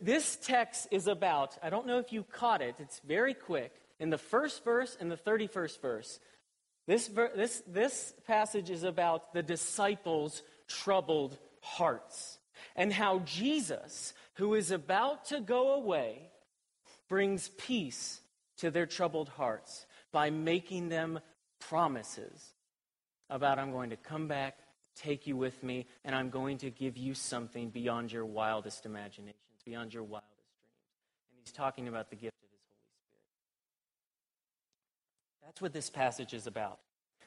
This 0.00 0.36
text 0.36 0.88
is 0.90 1.06
about, 1.06 1.58
I 1.62 1.70
don't 1.70 1.86
know 1.86 1.98
if 1.98 2.12
you 2.12 2.22
caught 2.22 2.62
it, 2.62 2.76
it's 2.78 3.00
very 3.00 3.34
quick. 3.34 3.72
In 3.98 4.10
the 4.10 4.18
first 4.18 4.64
verse 4.64 4.96
and 5.00 5.10
the 5.10 5.16
31st 5.16 5.80
verse, 5.80 6.20
this, 6.86 7.08
this, 7.34 7.62
this 7.66 8.14
passage 8.26 8.70
is 8.70 8.82
about 8.82 9.32
the 9.32 9.42
disciples' 9.42 10.42
troubled 10.68 11.38
hearts 11.60 12.38
and 12.76 12.92
how 12.92 13.20
Jesus, 13.20 14.12
who 14.34 14.54
is 14.54 14.70
about 14.70 15.26
to 15.26 15.40
go 15.40 15.74
away, 15.74 16.30
brings 17.08 17.48
peace 17.58 18.20
to 18.58 18.70
their 18.70 18.86
troubled 18.86 19.28
hearts 19.28 19.86
by 20.12 20.30
making 20.30 20.88
them 20.88 21.20
promises 21.58 22.54
about 23.30 23.58
I'm 23.58 23.72
going 23.72 23.90
to 23.90 23.96
come 23.96 24.28
back, 24.28 24.58
take 24.94 25.26
you 25.26 25.36
with 25.36 25.62
me, 25.62 25.86
and 26.04 26.14
I'm 26.14 26.30
going 26.30 26.58
to 26.58 26.70
give 26.70 26.96
you 26.96 27.14
something 27.14 27.70
beyond 27.70 28.12
your 28.12 28.24
wildest 28.24 28.86
imaginations, 28.86 29.34
beyond 29.64 29.94
your 29.94 30.02
wildest 30.02 30.30
dreams. 30.30 31.28
And 31.30 31.40
he's 31.44 31.52
talking 31.52 31.88
about 31.88 32.10
the 32.10 32.16
gift 32.16 32.36
of 32.42 32.50
his 32.50 32.60
Holy 32.68 32.88
Spirit. 32.98 33.22
That's 35.46 35.60
what 35.60 35.72
this 35.72 35.90
passage 35.90 36.34
is 36.34 36.46
about. 36.46 36.78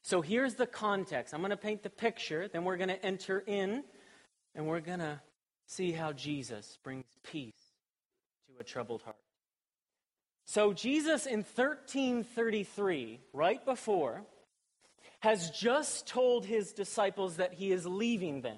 So 0.02 0.22
here's 0.22 0.56
the 0.56 0.68
context. 0.68 1.34
I'm 1.34 1.42
going 1.42 1.52
to 1.52 1.58
paint 1.58 1.84
the 1.84 1.90
picture, 1.90 2.48
then 2.48 2.64
we're 2.64 2.78
going 2.78 2.90
to 2.90 3.06
enter 3.06 3.40
in, 3.40 3.84
and 4.56 4.66
we're 4.66 4.80
going 4.80 5.00
to 5.00 5.20
see 5.66 5.92
how 5.92 6.14
Jesus 6.14 6.78
brings 6.84 7.06
peace 7.24 7.60
to 8.48 8.54
a 8.60 8.64
troubled 8.64 9.02
heart. 9.02 9.18
So, 10.46 10.72
Jesus 10.72 11.26
in 11.26 11.40
1333, 11.40 13.20
right 13.34 13.64
before, 13.66 14.24
has 15.20 15.50
just 15.52 16.08
told 16.08 16.46
his 16.46 16.72
disciples 16.72 17.36
that 17.36 17.54
he 17.54 17.74
is 17.74 17.86
leaving 17.86 18.42
them. 18.42 18.58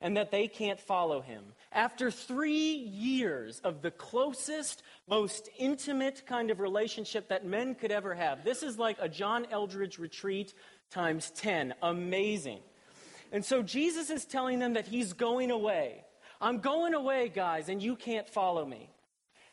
And 0.00 0.16
that 0.16 0.30
they 0.30 0.46
can't 0.46 0.80
follow 0.80 1.20
him. 1.20 1.44
After 1.72 2.10
three 2.10 2.74
years 2.74 3.60
of 3.64 3.82
the 3.82 3.90
closest, 3.90 4.82
most 5.08 5.48
intimate 5.58 6.24
kind 6.26 6.50
of 6.50 6.60
relationship 6.60 7.28
that 7.28 7.44
men 7.44 7.74
could 7.74 7.90
ever 7.90 8.14
have, 8.14 8.44
this 8.44 8.62
is 8.62 8.78
like 8.78 8.96
a 9.00 9.08
John 9.08 9.46
Eldredge 9.50 9.98
retreat 9.98 10.54
times 10.90 11.30
10. 11.32 11.74
Amazing. 11.82 12.60
And 13.32 13.44
so 13.44 13.62
Jesus 13.62 14.10
is 14.10 14.24
telling 14.24 14.58
them 14.58 14.74
that 14.74 14.86
he's 14.86 15.12
going 15.12 15.50
away. 15.50 16.04
I'm 16.40 16.58
going 16.58 16.94
away, 16.94 17.28
guys, 17.28 17.68
and 17.68 17.82
you 17.82 17.96
can't 17.96 18.28
follow 18.28 18.64
me. 18.64 18.90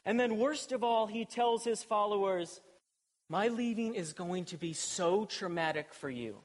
And 0.06 0.20
then, 0.20 0.38
worst 0.38 0.72
of 0.72 0.84
all, 0.84 1.08
he 1.08 1.25
tells 1.25 1.64
his 1.64 1.84
followers, 1.84 2.62
My 3.28 3.48
leaving 3.48 3.96
is 3.96 4.14
going 4.14 4.46
to 4.46 4.58
be 4.58 4.74
so 4.74 5.25
traumatic 5.25 5.94
for 5.94 6.10
you. 6.10 6.38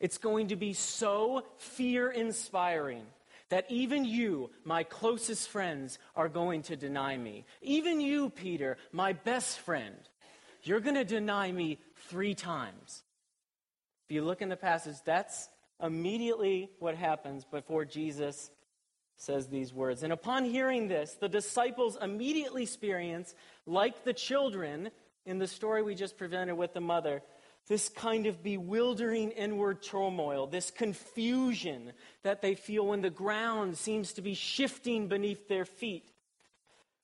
It's 0.00 0.18
going 0.18 0.48
to 0.48 0.56
be 0.56 0.72
so 0.72 1.44
fear 1.58 2.10
inspiring 2.10 3.04
that 3.50 3.66
even 3.68 4.04
you, 4.04 4.50
my 4.64 4.82
closest 4.84 5.48
friends, 5.48 5.98
are 6.16 6.28
going 6.28 6.62
to 6.62 6.76
deny 6.76 7.16
me. 7.16 7.44
Even 7.60 8.00
you, 8.00 8.30
Peter, 8.30 8.78
my 8.92 9.12
best 9.12 9.58
friend, 9.60 9.96
you're 10.62 10.80
going 10.80 10.94
to 10.94 11.04
deny 11.04 11.50
me 11.52 11.78
three 12.08 12.34
times. 12.34 13.02
If 14.08 14.14
you 14.14 14.22
look 14.22 14.40
in 14.40 14.48
the 14.48 14.56
passage, 14.56 14.96
that's 15.04 15.48
immediately 15.82 16.70
what 16.78 16.94
happens 16.94 17.44
before 17.44 17.84
Jesus 17.84 18.50
says 19.16 19.48
these 19.48 19.74
words. 19.74 20.02
And 20.02 20.12
upon 20.12 20.44
hearing 20.44 20.88
this, 20.88 21.14
the 21.14 21.28
disciples 21.28 21.98
immediately 22.00 22.62
experience, 22.62 23.34
like 23.66 24.04
the 24.04 24.14
children 24.14 24.90
in 25.26 25.38
the 25.38 25.46
story 25.46 25.82
we 25.82 25.94
just 25.94 26.16
presented 26.16 26.54
with 26.54 26.72
the 26.72 26.80
mother, 26.80 27.22
this 27.70 27.88
kind 27.88 28.26
of 28.26 28.42
bewildering 28.42 29.30
inward 29.30 29.80
turmoil, 29.80 30.48
this 30.48 30.72
confusion 30.72 31.92
that 32.24 32.42
they 32.42 32.56
feel 32.56 32.84
when 32.88 33.00
the 33.00 33.08
ground 33.08 33.78
seems 33.78 34.12
to 34.12 34.20
be 34.20 34.34
shifting 34.34 35.06
beneath 35.06 35.46
their 35.46 35.64
feet. 35.64 36.10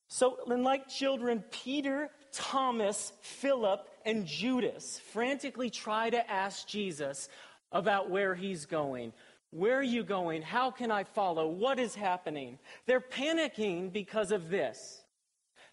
So, 0.09 0.39
like 0.45 0.89
children, 0.89 1.45
Peter, 1.53 2.11
Thomas, 2.33 3.13
Philip, 3.23 3.89
and 4.05 4.27
Judas 4.27 5.01
frantically 5.13 5.71
try 5.71 6.11
to 6.11 6.29
ask 6.29 6.67
Jesus 6.67 7.29
about 7.71 8.11
where 8.11 8.35
he's 8.35 8.67
going. 8.67 9.13
Where 9.53 9.79
are 9.79 9.85
you 9.85 10.03
going? 10.03 10.43
How 10.43 10.73
can 10.73 10.91
I 10.91 11.05
follow? 11.05 11.47
What 11.47 11.79
is 11.79 11.95
happening? 11.95 12.59
They're 12.87 13.01
panicking 13.01 13.93
because 13.93 14.33
of 14.33 14.51
this. 14.51 15.01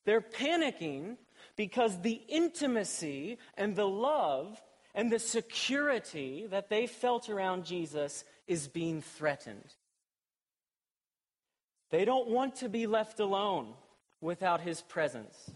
They're 0.06 0.22
panicking 0.22 1.18
because 1.56 2.00
the 2.00 2.22
intimacy 2.30 3.40
and 3.58 3.76
the 3.76 3.88
love 3.88 4.62
and 4.96 5.12
the 5.12 5.20
security 5.20 6.46
that 6.50 6.70
they 6.70 6.88
felt 6.88 7.30
around 7.30 7.66
Jesus 7.66 8.24
is 8.48 8.68
being 8.68 9.02
threatened. 9.02 9.74
They 11.90 12.06
don't 12.06 12.30
want 12.30 12.56
to 12.58 12.70
be 12.70 12.88
left 12.88 13.20
alone 13.20 13.74
without 14.22 14.62
his 14.62 14.82
presence, 14.82 15.52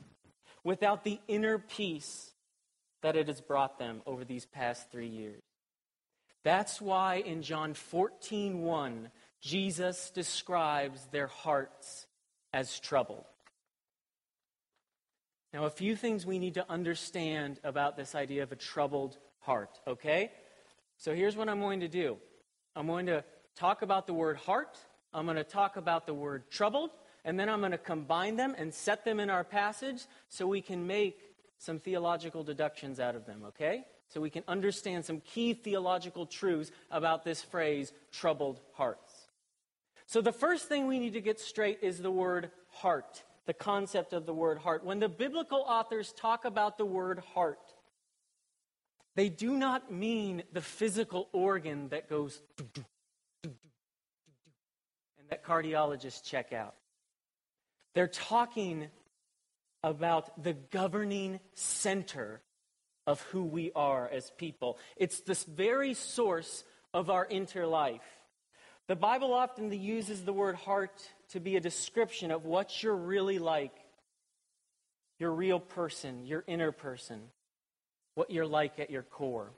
without 0.64 1.04
the 1.04 1.20
inner 1.28 1.58
peace 1.58 2.32
that 3.02 3.16
it 3.16 3.28
has 3.28 3.42
brought 3.42 3.80
them 3.80 4.02
over 4.06 4.26
these 4.26 4.46
past 4.46 4.92
three 4.92 5.08
years. 5.08 5.42
That's 6.44 6.82
why 6.82 7.16
in 7.16 7.42
John 7.42 7.74
14, 7.74 8.62
1, 8.62 9.10
Jesus 9.42 10.10
describes 10.12 11.06
their 11.12 11.28
hearts 11.28 12.08
as 12.54 12.80
troubled. 12.80 13.26
Now, 15.54 15.66
a 15.66 15.70
few 15.70 15.96
things 15.96 16.26
we 16.26 16.40
need 16.40 16.56
to 16.56 16.70
understand 16.70 17.60
about 17.64 17.98
this 17.98 18.16
idea 18.16 18.44
of 18.44 18.52
a 18.52 18.56
troubled 18.56 19.18
heart, 19.48 19.80
okay? 19.88 20.30
So 20.98 21.16
here's 21.16 21.38
what 21.38 21.48
I'm 21.48 21.62
going 21.62 21.80
to 21.80 21.88
do 21.88 22.18
I'm 22.76 22.86
going 22.86 23.08
to 23.08 23.24
talk 23.56 23.82
about 23.82 24.06
the 24.06 24.14
word 24.14 24.38
heart, 24.38 24.78
I'm 25.14 25.26
going 25.26 25.38
to 25.38 25.44
talk 25.44 25.78
about 25.78 26.06
the 26.06 26.14
word 26.14 26.52
troubled, 26.52 26.92
and 27.24 27.40
then 27.40 27.50
I'm 27.50 27.60
going 27.60 27.72
to 27.72 27.78
combine 27.78 28.36
them 28.36 28.54
and 28.58 28.74
set 28.74 29.06
them 29.06 29.20
in 29.20 29.30
our 29.30 29.44
passage 29.44 30.06
so 30.28 30.46
we 30.46 30.62
can 30.62 30.86
make 30.86 31.18
some 31.58 31.80
theological 31.80 32.44
deductions 32.44 33.00
out 33.00 33.16
of 33.16 33.26
them, 33.26 33.44
okay? 33.48 33.86
So 34.10 34.22
we 34.22 34.30
can 34.30 34.44
understand 34.48 35.06
some 35.06 35.22
key 35.22 35.54
theological 35.54 36.26
truths 36.26 36.72
about 36.92 37.24
this 37.24 37.42
phrase, 37.42 37.94
troubled 38.12 38.60
hearts. 38.74 39.14
So 40.06 40.22
the 40.22 40.32
first 40.32 40.68
thing 40.68 40.88
we 40.88 41.00
need 41.00 41.14
to 41.14 41.22
get 41.22 41.40
straight 41.40 41.80
is 41.82 42.00
the 42.00 42.12
word 42.12 42.52
heart, 42.70 43.24
the 43.46 43.54
concept 43.54 44.14
of 44.14 44.26
the 44.26 44.34
word 44.34 44.58
heart. 44.58 44.84
When 44.84 45.00
the 45.00 45.10
biblical 45.10 45.66
authors 45.68 46.14
talk 46.14 46.46
about 46.46 46.78
the 46.78 46.86
word 46.86 47.20
heart, 47.34 47.67
they 49.18 49.30
do 49.30 49.58
not 49.58 49.92
mean 49.92 50.44
the 50.54 50.62
physical 50.62 51.28
organ 51.34 51.90
that 51.90 52.08
goes 52.08 52.40
and 53.44 53.56
that 55.32 55.44
cardiologists 55.44 56.24
check 56.24 56.54
out. 56.54 56.76
They're 57.96 58.08
talking 58.08 58.90
about 59.84 60.44
the 60.44 60.54
governing 60.54 61.40
center 61.56 62.42
of 63.08 63.20
who 63.32 63.44
we 63.44 63.72
are 63.76 64.08
as 64.08 64.30
people. 64.38 64.78
It's 64.96 65.22
this 65.22 65.44
very 65.46 65.96
source 65.96 66.64
of 66.94 67.10
our 67.10 67.26
interlife. 67.26 68.02
The 68.86 68.96
Bible 68.96 69.34
often 69.34 69.72
uses 69.72 70.26
the 70.26 70.34
word 70.34 70.56
heart 70.56 71.02
to 71.30 71.40
be 71.40 71.56
a 71.56 71.60
description 71.60 72.30
of 72.30 72.46
what 72.46 72.84
you're 72.84 72.96
really 72.96 73.40
like 73.40 73.74
your 75.18 75.32
real 75.32 75.60
person, 75.60 76.28
your 76.28 76.44
inner 76.46 76.72
person 76.72 77.20
what 78.18 78.32
you're 78.32 78.48
like 78.48 78.80
at 78.80 78.90
your 78.90 79.04
core. 79.04 79.52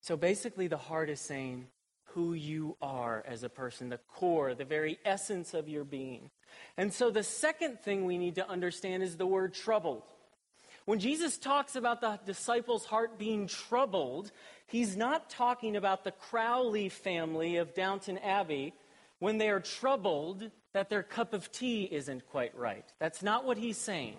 So 0.00 0.16
basically, 0.16 0.66
the 0.66 0.78
heart 0.78 1.10
is 1.10 1.20
saying 1.20 1.66
who 2.14 2.32
you 2.32 2.74
are 2.80 3.22
as 3.28 3.42
a 3.42 3.50
person, 3.50 3.90
the 3.90 4.00
core, 4.14 4.54
the 4.54 4.64
very 4.64 4.98
essence 5.04 5.52
of 5.52 5.68
your 5.68 5.84
being. 5.84 6.30
And 6.78 6.90
so 6.90 7.10
the 7.10 7.22
second 7.22 7.80
thing 7.80 8.06
we 8.06 8.16
need 8.16 8.36
to 8.36 8.48
understand 8.48 9.02
is 9.02 9.18
the 9.18 9.26
word 9.26 9.52
troubled. 9.52 10.04
When 10.86 11.00
Jesus 11.00 11.36
talks 11.36 11.76
about 11.76 12.00
the 12.00 12.18
disciples' 12.24 12.86
heart 12.86 13.18
being 13.18 13.46
troubled, 13.46 14.32
he's 14.66 14.96
not 14.96 15.28
talking 15.28 15.76
about 15.76 16.02
the 16.02 16.12
Crowley 16.12 16.88
family 16.88 17.58
of 17.58 17.74
Downton 17.74 18.16
Abbey 18.16 18.72
when 19.18 19.36
they 19.36 19.50
are 19.50 19.60
troubled 19.60 20.50
that 20.72 20.88
their 20.88 21.02
cup 21.02 21.34
of 21.34 21.52
tea 21.52 21.84
isn't 21.84 22.26
quite 22.30 22.56
right. 22.56 22.86
That's 22.98 23.22
not 23.22 23.44
what 23.44 23.58
he's 23.58 23.76
saying. 23.76 24.16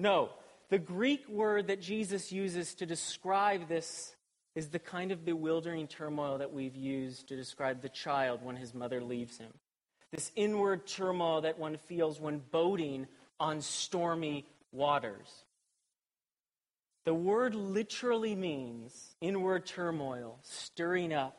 No, 0.00 0.30
the 0.70 0.78
Greek 0.78 1.28
word 1.28 1.66
that 1.66 1.82
Jesus 1.82 2.32
uses 2.32 2.74
to 2.76 2.86
describe 2.86 3.68
this 3.68 4.16
is 4.54 4.70
the 4.70 4.78
kind 4.78 5.12
of 5.12 5.26
bewildering 5.26 5.88
turmoil 5.88 6.38
that 6.38 6.54
we've 6.54 6.74
used 6.74 7.28
to 7.28 7.36
describe 7.36 7.82
the 7.82 7.90
child 7.90 8.42
when 8.42 8.56
his 8.56 8.72
mother 8.72 9.02
leaves 9.02 9.36
him. 9.36 9.52
This 10.10 10.32
inward 10.34 10.86
turmoil 10.86 11.42
that 11.42 11.58
one 11.58 11.76
feels 11.76 12.18
when 12.18 12.40
boating 12.50 13.08
on 13.38 13.60
stormy 13.60 14.46
waters. 14.72 15.44
The 17.04 17.12
word 17.12 17.54
literally 17.54 18.34
means 18.34 19.14
inward 19.20 19.66
turmoil, 19.66 20.38
stirring 20.40 21.12
up, 21.12 21.36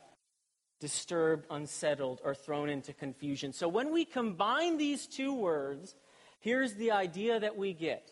disturbed, 0.79 1.47
unsettled, 1.49 2.21
or 2.23 2.35
thrown 2.35 2.69
into 2.69 2.93
confusion. 2.93 3.53
So 3.53 3.67
when 3.67 3.91
we 3.91 4.05
combine 4.05 4.77
these 4.77 5.07
two 5.07 5.33
words, 5.33 5.95
here's 6.41 6.75
the 6.75 6.91
idea 6.91 7.39
that 7.39 7.57
we 7.57 7.73
get 7.73 8.11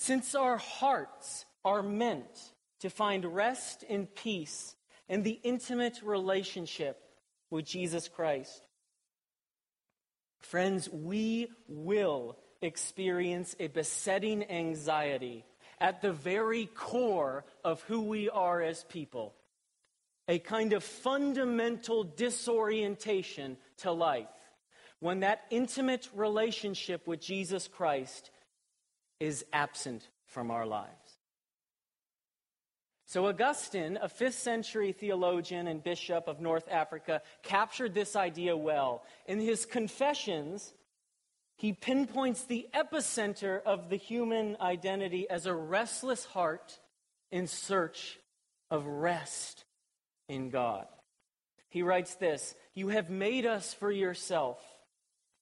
since 0.00 0.36
our 0.36 0.58
hearts 0.58 1.44
are 1.64 1.82
meant 1.82 2.52
to 2.78 2.88
find 2.88 3.24
rest 3.24 3.84
and 3.90 4.14
peace 4.14 4.76
in 5.08 5.24
the 5.24 5.40
intimate 5.42 6.00
relationship 6.04 7.02
with 7.50 7.64
Jesus 7.64 8.06
Christ, 8.06 8.62
friends, 10.38 10.88
we 10.88 11.48
will 11.66 12.38
experience 12.62 13.56
a 13.58 13.66
besetting 13.66 14.48
anxiety 14.48 15.44
at 15.80 16.00
the 16.00 16.12
very 16.12 16.66
core 16.66 17.44
of 17.64 17.82
who 17.82 18.02
we 18.02 18.30
are 18.30 18.62
as 18.62 18.84
people. 18.84 19.34
A 20.28 20.38
kind 20.38 20.74
of 20.74 20.84
fundamental 20.84 22.04
disorientation 22.04 23.56
to 23.78 23.90
life 23.90 24.28
when 25.00 25.20
that 25.20 25.42
intimate 25.50 26.08
relationship 26.14 27.08
with 27.08 27.20
Jesus 27.20 27.66
Christ 27.66 28.30
is 29.20 29.44
absent 29.52 30.08
from 30.26 30.50
our 30.50 30.66
lives. 30.66 31.18
So, 33.06 33.26
Augustine, 33.26 33.98
a 34.02 34.08
5th 34.08 34.34
century 34.34 34.92
theologian 34.92 35.66
and 35.66 35.82
bishop 35.82 36.28
of 36.28 36.40
North 36.40 36.68
Africa, 36.70 37.22
captured 37.42 37.94
this 37.94 38.14
idea 38.14 38.54
well. 38.54 39.02
In 39.26 39.40
his 39.40 39.64
Confessions, 39.64 40.74
he 41.56 41.72
pinpoints 41.72 42.44
the 42.44 42.68
epicenter 42.74 43.62
of 43.62 43.88
the 43.88 43.96
human 43.96 44.58
identity 44.60 45.28
as 45.28 45.46
a 45.46 45.54
restless 45.54 46.26
heart 46.26 46.78
in 47.32 47.46
search 47.46 48.18
of 48.70 48.86
rest 48.86 49.64
in 50.28 50.50
God. 50.50 50.86
He 51.70 51.82
writes 51.82 52.14
this 52.16 52.54
You 52.74 52.88
have 52.88 53.08
made 53.08 53.46
us 53.46 53.72
for 53.72 53.90
yourself, 53.90 54.60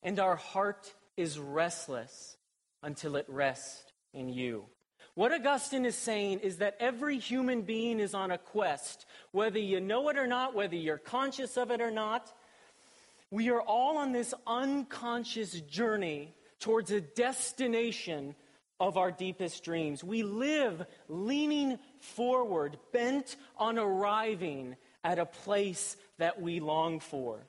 and 0.04 0.20
our 0.20 0.36
heart 0.36 0.94
is 1.16 1.38
restless 1.38 2.36
until 2.82 3.16
it 3.16 3.26
rests 3.28 3.92
in 4.12 4.28
you. 4.28 4.66
What 5.14 5.32
Augustine 5.32 5.86
is 5.86 5.96
saying 5.96 6.40
is 6.40 6.58
that 6.58 6.76
every 6.78 7.18
human 7.18 7.62
being 7.62 8.00
is 8.00 8.14
on 8.14 8.30
a 8.30 8.38
quest, 8.38 9.06
whether 9.32 9.58
you 9.58 9.80
know 9.80 10.08
it 10.10 10.18
or 10.18 10.26
not, 10.26 10.54
whether 10.54 10.76
you're 10.76 10.98
conscious 10.98 11.56
of 11.56 11.70
it 11.70 11.80
or 11.80 11.90
not. 11.90 12.32
We 13.30 13.48
are 13.50 13.62
all 13.62 13.98
on 13.98 14.12
this 14.12 14.34
unconscious 14.46 15.58
journey 15.62 16.34
towards 16.60 16.90
a 16.90 17.00
destination 17.00 18.34
of 18.78 18.98
our 18.98 19.10
deepest 19.10 19.64
dreams. 19.64 20.04
We 20.04 20.22
live 20.22 20.84
leaning 21.08 21.78
forward, 22.00 22.78
bent 22.92 23.36
on 23.56 23.78
arriving 23.78 24.76
at 25.02 25.18
a 25.18 25.26
place 25.26 25.96
that 26.18 26.40
we 26.40 26.60
long 26.60 27.00
for. 27.00 27.46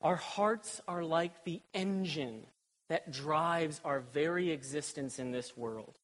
Our 0.00 0.16
hearts 0.16 0.80
are 0.88 1.04
like 1.04 1.44
the 1.44 1.62
engine 1.72 2.46
that 2.88 3.10
drives 3.10 3.80
our 3.84 4.00
very 4.00 4.50
existence 4.50 5.18
in 5.18 5.30
this 5.30 5.56
world. 5.56 5.98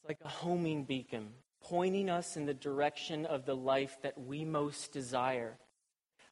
It's 0.00 0.08
like 0.08 0.18
a 0.24 0.28
homing 0.28 0.84
beacon, 0.84 1.28
pointing 1.62 2.08
us 2.08 2.36
in 2.36 2.46
the 2.46 2.54
direction 2.54 3.26
of 3.26 3.44
the 3.44 3.56
life 3.56 3.96
that 4.02 4.18
we 4.18 4.44
most 4.44 4.92
desire. 4.92 5.58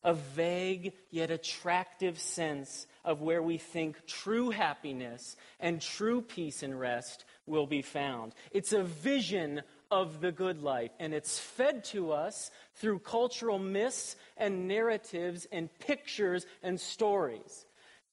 A 0.05 0.14
vague 0.14 0.93
yet 1.11 1.31
attractive 1.31 2.19
sense 2.19 2.87
of 3.05 3.23
where 3.23 3.43
we 3.43 3.57
think 3.57 4.07
true 4.07 4.50
happiness 4.50 5.35
and 5.59 5.81
true 5.81 6.21
peace 6.21 6.62
and 6.62 6.79
rest 6.79 7.25
will 7.47 7.67
be 7.67 7.81
found. 7.81 8.35
It's 8.50 8.73
a 8.73 8.83
vision 8.83 9.62
of 9.95 10.21
the 10.21 10.33
good 10.33 10.61
life, 10.61 10.91
and 10.99 11.15
it's 11.15 11.39
fed 11.39 11.85
to 11.85 12.11
us 12.11 12.51
through 12.75 12.99
cultural 12.99 13.61
myths 13.61 14.17
and 14.37 14.67
narratives 14.67 15.47
and 15.53 15.69
pictures 15.79 16.47
and 16.65 16.81
stories. 16.81 17.65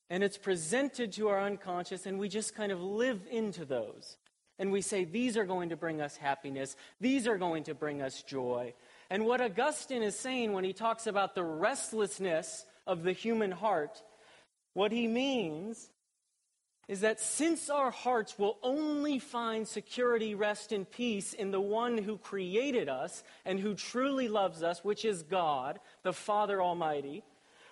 And 0.07 0.23
it's 0.23 0.37
presented 0.37 1.13
to 1.13 1.29
our 1.29 1.41
unconscious, 1.41 2.05
and 2.05 2.19
we 2.19 2.29
just 2.29 2.53
kind 2.53 2.71
of 2.71 2.79
live 2.79 3.21
into 3.31 3.65
those 3.65 4.17
and 4.59 4.71
we 4.71 4.81
say, 4.81 5.05
These 5.05 5.37
are 5.37 5.45
going 5.45 5.69
to 5.69 5.75
bring 5.75 6.01
us 6.01 6.15
happiness, 6.15 6.75
these 6.99 7.27
are 7.27 7.39
going 7.39 7.63
to 7.63 7.73
bring 7.73 8.03
us 8.03 8.21
joy. 8.21 8.75
And 9.09 9.25
what 9.25 9.41
Augustine 9.41 10.03
is 10.03 10.15
saying 10.15 10.53
when 10.53 10.63
he 10.63 10.71
talks 10.71 11.07
about 11.07 11.33
the 11.33 11.43
restlessness 11.43 12.63
of 12.85 13.01
the 13.01 13.11
human 13.11 13.49
heart, 13.49 14.03
what 14.73 14.91
he 14.91 15.07
means 15.07 15.89
is 16.87 17.01
that 17.01 17.19
since 17.19 17.69
our 17.69 17.91
hearts 17.91 18.37
will 18.37 18.57
only 18.63 19.19
find 19.19 19.67
security, 19.67 20.35
rest, 20.35 20.71
and 20.71 20.89
peace 20.89 21.33
in 21.33 21.51
the 21.51 21.61
one 21.61 21.97
who 21.97 22.17
created 22.17 22.89
us 22.89 23.23
and 23.45 23.59
who 23.59 23.73
truly 23.73 24.27
loves 24.27 24.63
us, 24.63 24.83
which 24.83 25.05
is 25.05 25.23
God, 25.23 25.79
the 26.03 26.13
Father 26.13 26.61
Almighty, 26.61 27.23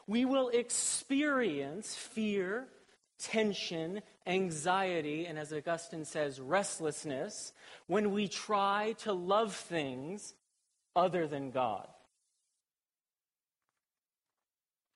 we 0.08 0.26
will 0.26 0.50
experience 0.50 1.96
fear 1.96 2.68
tension, 3.20 4.02
anxiety, 4.26 5.26
and 5.26 5.38
as 5.38 5.52
Augustine 5.52 6.06
says, 6.06 6.40
restlessness 6.40 7.52
when 7.88 8.12
we 8.12 8.28
try 8.28 8.96
to 9.00 9.14
love 9.14 9.54
things 9.54 10.34
other 10.96 11.28
than 11.28 11.52
God. 11.52 11.88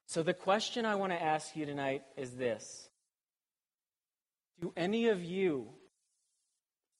So, 0.07 0.23
the 0.23 0.33
question 0.33 0.85
I 0.85 0.95
want 0.95 1.11
to 1.11 1.21
ask 1.21 1.55
you 1.55 1.65
tonight 1.65 2.03
is 2.17 2.31
this 2.31 2.89
Do 4.59 4.73
any 4.75 5.09
of 5.09 5.23
you 5.23 5.69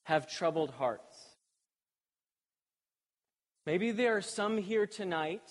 have 0.04 0.28
troubled 0.28 0.70
hearts? 0.70 1.16
Maybe 3.66 3.92
there 3.92 4.16
are 4.16 4.22
some 4.22 4.58
here 4.58 4.86
tonight 4.86 5.50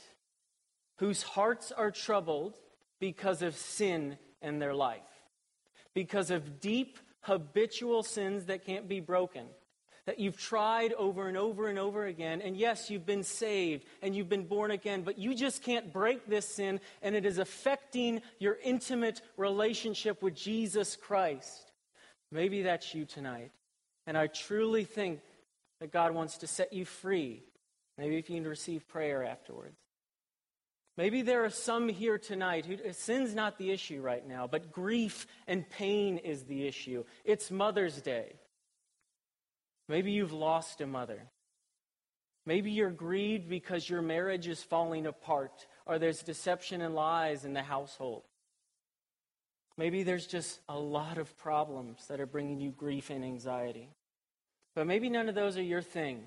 whose 0.98 1.24
hearts 1.24 1.72
are 1.72 1.92
troubled 1.92 2.56
because 3.00 3.42
of 3.42 3.56
sin 3.56 4.18
in 4.42 4.60
their 4.60 4.74
life 4.74 5.02
because 5.94 6.32
of 6.32 6.60
deep 6.60 7.00
habitual 7.22 8.04
sins 8.04 8.46
that 8.46 8.66
can't 8.66 8.88
be 8.88 9.00
broken. 9.00 9.46
That 10.06 10.20
you've 10.20 10.38
tried 10.38 10.92
over 10.94 11.30
and 11.30 11.38
over 11.38 11.70
and 11.70 11.80
over 11.80 12.06
again. 12.06 12.42
And 12.42 12.58
yes, 12.58 12.90
you've 12.90 13.06
been 13.06 13.24
saved 13.24 13.86
and 14.02 14.14
you've 14.14 14.28
been 14.28 14.48
born 14.48 14.72
again, 14.72 15.04
but 15.04 15.18
you 15.18 15.34
just 15.34 15.64
can't 15.64 15.94
break 15.94 16.28
this 16.28 16.46
sin, 16.46 16.82
and 17.02 17.16
it 17.16 17.26
is 17.26 17.38
affecting 17.38 18.22
your 18.38 18.58
intimate 18.64 19.22
relationship 19.38 20.22
with 20.22 20.36
Jesus 20.36 20.98
Christ. 20.98 21.72
Maybe 22.34 22.64
that's 22.64 22.96
you 22.96 23.06
tonight. 23.06 23.52
And 24.08 24.18
I 24.18 24.28
truly 24.28 24.84
think 24.84 25.22
that 25.80 25.92
God 25.92 26.14
wants 26.14 26.40
to 26.40 26.48
set 26.48 26.74
you 26.74 26.84
free. 26.84 27.44
Maybe 27.98 28.18
if 28.18 28.30
you 28.30 28.38
can 28.38 28.48
receive 28.48 28.88
prayer 28.88 29.24
afterwards. 29.24 29.78
Maybe 30.98 31.22
there 31.22 31.46
are 31.46 31.50
some 31.50 31.90
here 31.90 32.18
tonight 32.18 32.66
who 32.66 32.78
sin's 32.92 33.34
not 33.34 33.58
the 33.58 33.72
issue 33.72 34.02
right 34.02 34.28
now, 34.28 34.48
but 34.48 34.72
grief 34.72 35.26
and 35.48 35.68
pain 35.70 36.18
is 36.18 36.44
the 36.44 36.68
issue. 36.68 37.04
It's 37.24 37.50
Mother's 37.50 38.02
Day. 38.02 38.34
Maybe 39.88 40.12
you've 40.12 40.34
lost 40.34 40.82
a 40.82 40.88
mother. 40.88 41.22
Maybe 42.46 42.72
you're 42.72 42.92
grieved 42.92 43.50
because 43.50 43.90
your 43.90 44.02
marriage 44.02 44.48
is 44.48 44.62
falling 44.62 45.06
apart 45.06 45.66
or 45.86 45.98
there's 45.98 46.22
deception 46.22 46.82
and 46.82 46.94
lies 46.94 47.46
in 47.46 47.54
the 47.54 47.64
household. 47.64 48.24
Maybe 49.78 50.04
there's 50.04 50.28
just 50.28 50.60
a 50.70 50.78
lot 50.78 51.18
of 51.18 51.36
problems 51.38 52.08
that 52.08 52.20
are 52.20 52.26
bringing 52.26 52.60
you 52.60 52.72
grief 52.72 53.10
and 53.10 53.24
anxiety. 53.24 53.90
But 54.76 54.88
maybe 54.88 55.10
none 55.10 55.30
of 55.30 55.36
those 55.36 55.58
are 55.58 55.64
your 55.64 55.82
thing. 55.82 56.24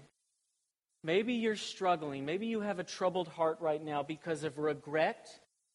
Maybe 1.02 1.34
you're 1.34 1.56
struggling. 1.56 2.24
Maybe 2.24 2.46
you 2.46 2.60
have 2.60 2.80
a 2.80 2.84
troubled 2.84 3.28
heart 3.28 3.58
right 3.60 3.82
now 3.82 4.02
because 4.02 4.42
of 4.42 4.58
regret 4.58 5.28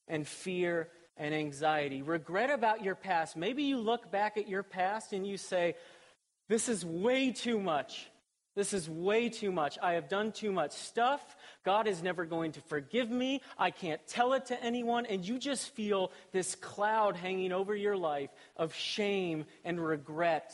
and 0.07 0.27
fear 0.27 0.89
and 1.15 1.33
anxiety. 1.33 2.01
Regret 2.01 2.49
about 2.49 2.83
your 2.83 2.95
past. 2.95 3.37
Maybe 3.37 3.63
you 3.63 3.77
look 3.77 4.11
back 4.11 4.37
at 4.37 4.49
your 4.49 4.63
past 4.63 5.13
and 5.13 5.25
you 5.25 5.37
say, 5.37 5.75
This 6.49 6.67
is 6.67 6.85
way 6.85 7.31
too 7.31 7.59
much. 7.59 8.09
This 8.55 8.73
is 8.73 8.89
way 8.89 9.29
too 9.29 9.51
much. 9.51 9.79
I 9.81 9.93
have 9.93 10.09
done 10.09 10.31
too 10.31 10.51
much 10.51 10.73
stuff. 10.73 11.21
God 11.63 11.87
is 11.87 12.03
never 12.03 12.25
going 12.25 12.51
to 12.53 12.61
forgive 12.61 13.09
me. 13.09 13.41
I 13.57 13.71
can't 13.71 14.05
tell 14.07 14.33
it 14.33 14.47
to 14.47 14.61
anyone. 14.61 15.05
And 15.05 15.25
you 15.25 15.39
just 15.39 15.73
feel 15.73 16.11
this 16.31 16.55
cloud 16.55 17.15
hanging 17.15 17.53
over 17.53 17.75
your 17.75 17.95
life 17.95 18.29
of 18.57 18.73
shame 18.75 19.45
and 19.63 19.79
regret 19.79 20.53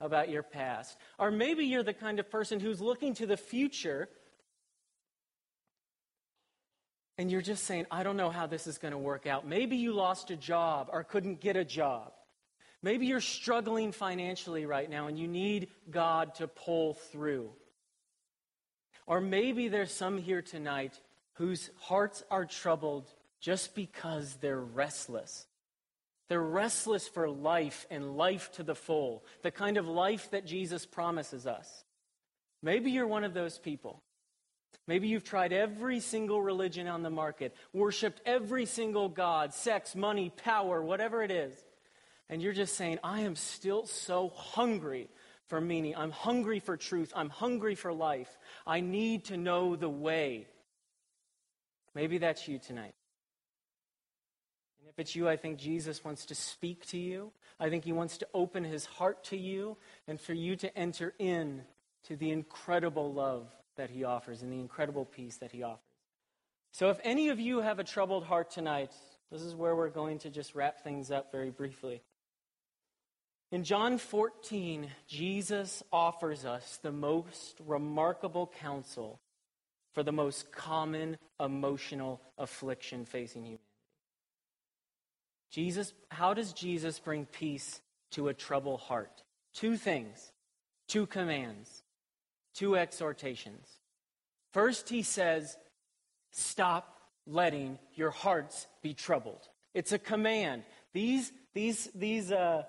about 0.00 0.30
your 0.30 0.42
past. 0.42 0.96
Or 1.18 1.30
maybe 1.30 1.64
you're 1.64 1.84
the 1.84 1.94
kind 1.94 2.18
of 2.18 2.30
person 2.30 2.58
who's 2.58 2.80
looking 2.80 3.14
to 3.14 3.26
the 3.26 3.36
future 3.36 4.08
and 7.18 7.32
you're 7.32 7.42
just 7.42 7.64
saying, 7.64 7.86
I 7.90 8.04
don't 8.04 8.16
know 8.16 8.30
how 8.30 8.46
this 8.46 8.68
is 8.68 8.78
going 8.78 8.92
to 8.92 8.98
work 8.98 9.26
out. 9.26 9.46
Maybe 9.46 9.76
you 9.76 9.92
lost 9.92 10.30
a 10.30 10.36
job 10.36 10.88
or 10.92 11.02
couldn't 11.02 11.40
get 11.40 11.56
a 11.56 11.64
job. 11.64 12.12
Maybe 12.82 13.06
you're 13.06 13.20
struggling 13.20 13.92
financially 13.92 14.66
right 14.66 14.88
now 14.88 15.08
and 15.08 15.18
you 15.18 15.26
need 15.26 15.68
God 15.90 16.36
to 16.36 16.46
pull 16.46 16.94
through. 16.94 17.50
Or 19.06 19.20
maybe 19.20 19.68
there's 19.68 19.92
some 19.92 20.18
here 20.18 20.42
tonight 20.42 21.00
whose 21.34 21.70
hearts 21.80 22.22
are 22.30 22.44
troubled 22.44 23.12
just 23.40 23.74
because 23.74 24.36
they're 24.40 24.60
restless. 24.60 25.46
They're 26.28 26.42
restless 26.42 27.08
for 27.08 27.28
life 27.28 27.86
and 27.90 28.16
life 28.16 28.52
to 28.52 28.62
the 28.62 28.74
full, 28.74 29.24
the 29.42 29.50
kind 29.50 29.76
of 29.76 29.88
life 29.88 30.30
that 30.30 30.46
Jesus 30.46 30.84
promises 30.84 31.46
us. 31.46 31.84
Maybe 32.62 32.90
you're 32.90 33.06
one 33.06 33.24
of 33.24 33.34
those 33.34 33.58
people. 33.58 34.02
Maybe 34.86 35.08
you've 35.08 35.24
tried 35.24 35.52
every 35.52 36.00
single 36.00 36.42
religion 36.42 36.86
on 36.86 37.02
the 37.02 37.10
market, 37.10 37.54
worshiped 37.72 38.20
every 38.26 38.66
single 38.66 39.08
God, 39.08 39.54
sex, 39.54 39.94
money, 39.94 40.30
power, 40.44 40.82
whatever 40.82 41.22
it 41.22 41.30
is. 41.30 41.54
And 42.28 42.42
you're 42.42 42.52
just 42.52 42.74
saying, 42.76 42.98
I 43.02 43.20
am 43.20 43.36
still 43.36 43.86
so 43.86 44.28
hungry 44.28 45.08
for 45.46 45.60
meaning. 45.60 45.94
I'm 45.96 46.10
hungry 46.10 46.60
for 46.60 46.76
truth. 46.76 47.12
I'm 47.16 47.30
hungry 47.30 47.74
for 47.74 47.92
life. 47.92 48.36
I 48.66 48.80
need 48.80 49.26
to 49.26 49.36
know 49.36 49.76
the 49.76 49.88
way. 49.88 50.46
Maybe 51.94 52.18
that's 52.18 52.46
you 52.46 52.58
tonight. 52.58 52.94
And 54.80 54.88
if 54.88 54.98
it's 54.98 55.16
you, 55.16 55.28
I 55.28 55.36
think 55.36 55.58
Jesus 55.58 56.04
wants 56.04 56.26
to 56.26 56.34
speak 56.34 56.86
to 56.88 56.98
you. 56.98 57.32
I 57.58 57.70
think 57.70 57.84
he 57.84 57.92
wants 57.92 58.18
to 58.18 58.28
open 58.34 58.62
his 58.62 58.84
heart 58.84 59.24
to 59.24 59.36
you 59.36 59.78
and 60.06 60.20
for 60.20 60.34
you 60.34 60.54
to 60.56 60.78
enter 60.78 61.14
in 61.18 61.62
to 62.04 62.16
the 62.16 62.30
incredible 62.30 63.12
love 63.12 63.48
that 63.76 63.90
he 63.90 64.04
offers 64.04 64.42
and 64.42 64.52
the 64.52 64.60
incredible 64.60 65.04
peace 65.04 65.36
that 65.38 65.50
he 65.50 65.62
offers. 65.62 65.82
So 66.72 66.90
if 66.90 67.00
any 67.02 67.30
of 67.30 67.40
you 67.40 67.60
have 67.60 67.78
a 67.78 67.84
troubled 67.84 68.24
heart 68.24 68.50
tonight, 68.50 68.92
this 69.32 69.42
is 69.42 69.54
where 69.54 69.74
we're 69.74 69.88
going 69.88 70.18
to 70.20 70.30
just 70.30 70.54
wrap 70.54 70.84
things 70.84 71.10
up 71.10 71.32
very 71.32 71.50
briefly. 71.50 72.02
In 73.50 73.64
John 73.64 73.96
14, 73.96 74.90
Jesus 75.06 75.82
offers 75.90 76.44
us 76.44 76.78
the 76.82 76.92
most 76.92 77.58
remarkable 77.66 78.52
counsel 78.60 79.20
for 79.94 80.02
the 80.02 80.12
most 80.12 80.52
common 80.52 81.16
emotional 81.40 82.20
affliction 82.36 83.06
facing 83.06 83.42
humanity. 83.42 83.64
Jesus, 85.50 85.94
how 86.10 86.34
does 86.34 86.52
Jesus 86.52 86.98
bring 86.98 87.24
peace 87.24 87.80
to 88.10 88.28
a 88.28 88.34
troubled 88.34 88.80
heart? 88.80 89.22
Two 89.54 89.78
things, 89.78 90.30
two 90.86 91.06
commands, 91.06 91.82
two 92.54 92.76
exhortations. 92.76 93.66
First, 94.52 94.90
he 94.90 95.02
says, 95.02 95.56
Stop 96.32 97.00
letting 97.26 97.78
your 97.94 98.10
hearts 98.10 98.66
be 98.82 98.92
troubled. 98.92 99.48
It's 99.72 99.92
a 99.92 99.98
command. 99.98 100.64
These, 100.92 101.32
these, 101.54 101.88
these, 101.94 102.30
uh, 102.30 102.64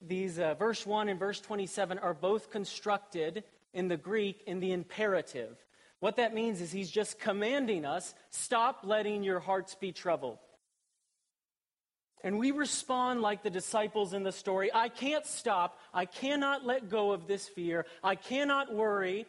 these 0.00 0.38
uh, 0.38 0.54
verse 0.54 0.86
1 0.86 1.08
and 1.08 1.18
verse 1.18 1.40
27 1.40 1.98
are 1.98 2.14
both 2.14 2.50
constructed 2.50 3.44
in 3.72 3.88
the 3.88 3.96
Greek 3.96 4.42
in 4.46 4.60
the 4.60 4.72
imperative. 4.72 5.56
What 6.00 6.16
that 6.16 6.34
means 6.34 6.60
is 6.60 6.72
he's 6.72 6.90
just 6.90 7.18
commanding 7.18 7.84
us 7.84 8.14
stop 8.30 8.80
letting 8.84 9.22
your 9.22 9.40
hearts 9.40 9.74
be 9.74 9.92
troubled. 9.92 10.38
And 12.22 12.38
we 12.38 12.50
respond 12.50 13.20
like 13.20 13.42
the 13.42 13.50
disciples 13.50 14.12
in 14.14 14.22
the 14.22 14.32
story 14.32 14.70
I 14.72 14.88
can't 14.88 15.26
stop. 15.26 15.78
I 15.92 16.06
cannot 16.06 16.64
let 16.64 16.88
go 16.88 17.12
of 17.12 17.26
this 17.26 17.48
fear. 17.48 17.86
I 18.02 18.14
cannot 18.14 18.74
worry 18.74 19.26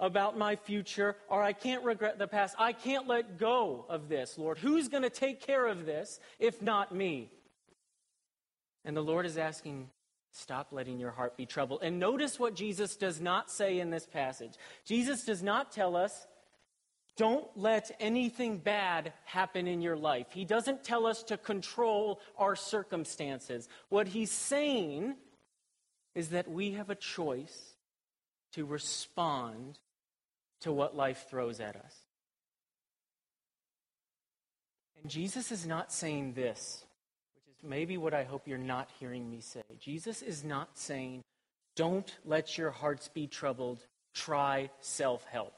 about 0.00 0.38
my 0.38 0.54
future, 0.54 1.16
or 1.28 1.42
I 1.42 1.52
can't 1.52 1.84
regret 1.84 2.18
the 2.18 2.28
past. 2.28 2.54
I 2.58 2.72
can't 2.72 3.08
let 3.08 3.36
go 3.36 3.84
of 3.88 4.08
this, 4.08 4.38
Lord. 4.38 4.58
Who's 4.58 4.88
going 4.88 5.02
to 5.02 5.10
take 5.10 5.40
care 5.40 5.66
of 5.66 5.86
this 5.86 6.20
if 6.38 6.62
not 6.62 6.94
me? 6.94 7.30
And 8.88 8.96
the 8.96 9.02
Lord 9.02 9.26
is 9.26 9.36
asking, 9.36 9.90
stop 10.32 10.68
letting 10.72 10.98
your 10.98 11.10
heart 11.10 11.36
be 11.36 11.44
troubled. 11.44 11.80
And 11.82 11.98
notice 11.98 12.40
what 12.40 12.54
Jesus 12.54 12.96
does 12.96 13.20
not 13.20 13.50
say 13.50 13.80
in 13.80 13.90
this 13.90 14.06
passage. 14.06 14.54
Jesus 14.86 15.26
does 15.26 15.42
not 15.42 15.72
tell 15.72 15.94
us, 15.94 16.26
don't 17.14 17.46
let 17.54 17.94
anything 18.00 18.56
bad 18.56 19.12
happen 19.26 19.66
in 19.66 19.82
your 19.82 19.98
life. 19.98 20.28
He 20.30 20.46
doesn't 20.46 20.84
tell 20.84 21.04
us 21.04 21.22
to 21.24 21.36
control 21.36 22.22
our 22.38 22.56
circumstances. 22.56 23.68
What 23.90 24.08
he's 24.08 24.32
saying 24.32 25.16
is 26.14 26.30
that 26.30 26.50
we 26.50 26.70
have 26.72 26.88
a 26.88 26.94
choice 26.94 27.74
to 28.52 28.64
respond 28.64 29.78
to 30.62 30.72
what 30.72 30.96
life 30.96 31.26
throws 31.28 31.60
at 31.60 31.76
us. 31.76 31.94
And 35.02 35.10
Jesus 35.10 35.52
is 35.52 35.66
not 35.66 35.92
saying 35.92 36.32
this 36.32 36.86
maybe 37.68 37.96
what 37.96 38.14
I 38.14 38.24
hope 38.24 38.48
you're 38.48 38.58
not 38.58 38.90
hearing 38.98 39.30
me 39.30 39.40
say. 39.40 39.62
Jesus 39.78 40.22
is 40.22 40.44
not 40.44 40.78
saying, 40.78 41.22
don't 41.76 42.12
let 42.24 42.58
your 42.58 42.70
hearts 42.70 43.08
be 43.08 43.26
troubled, 43.26 43.78
try 44.14 44.70
self 44.80 45.24
help. 45.24 45.54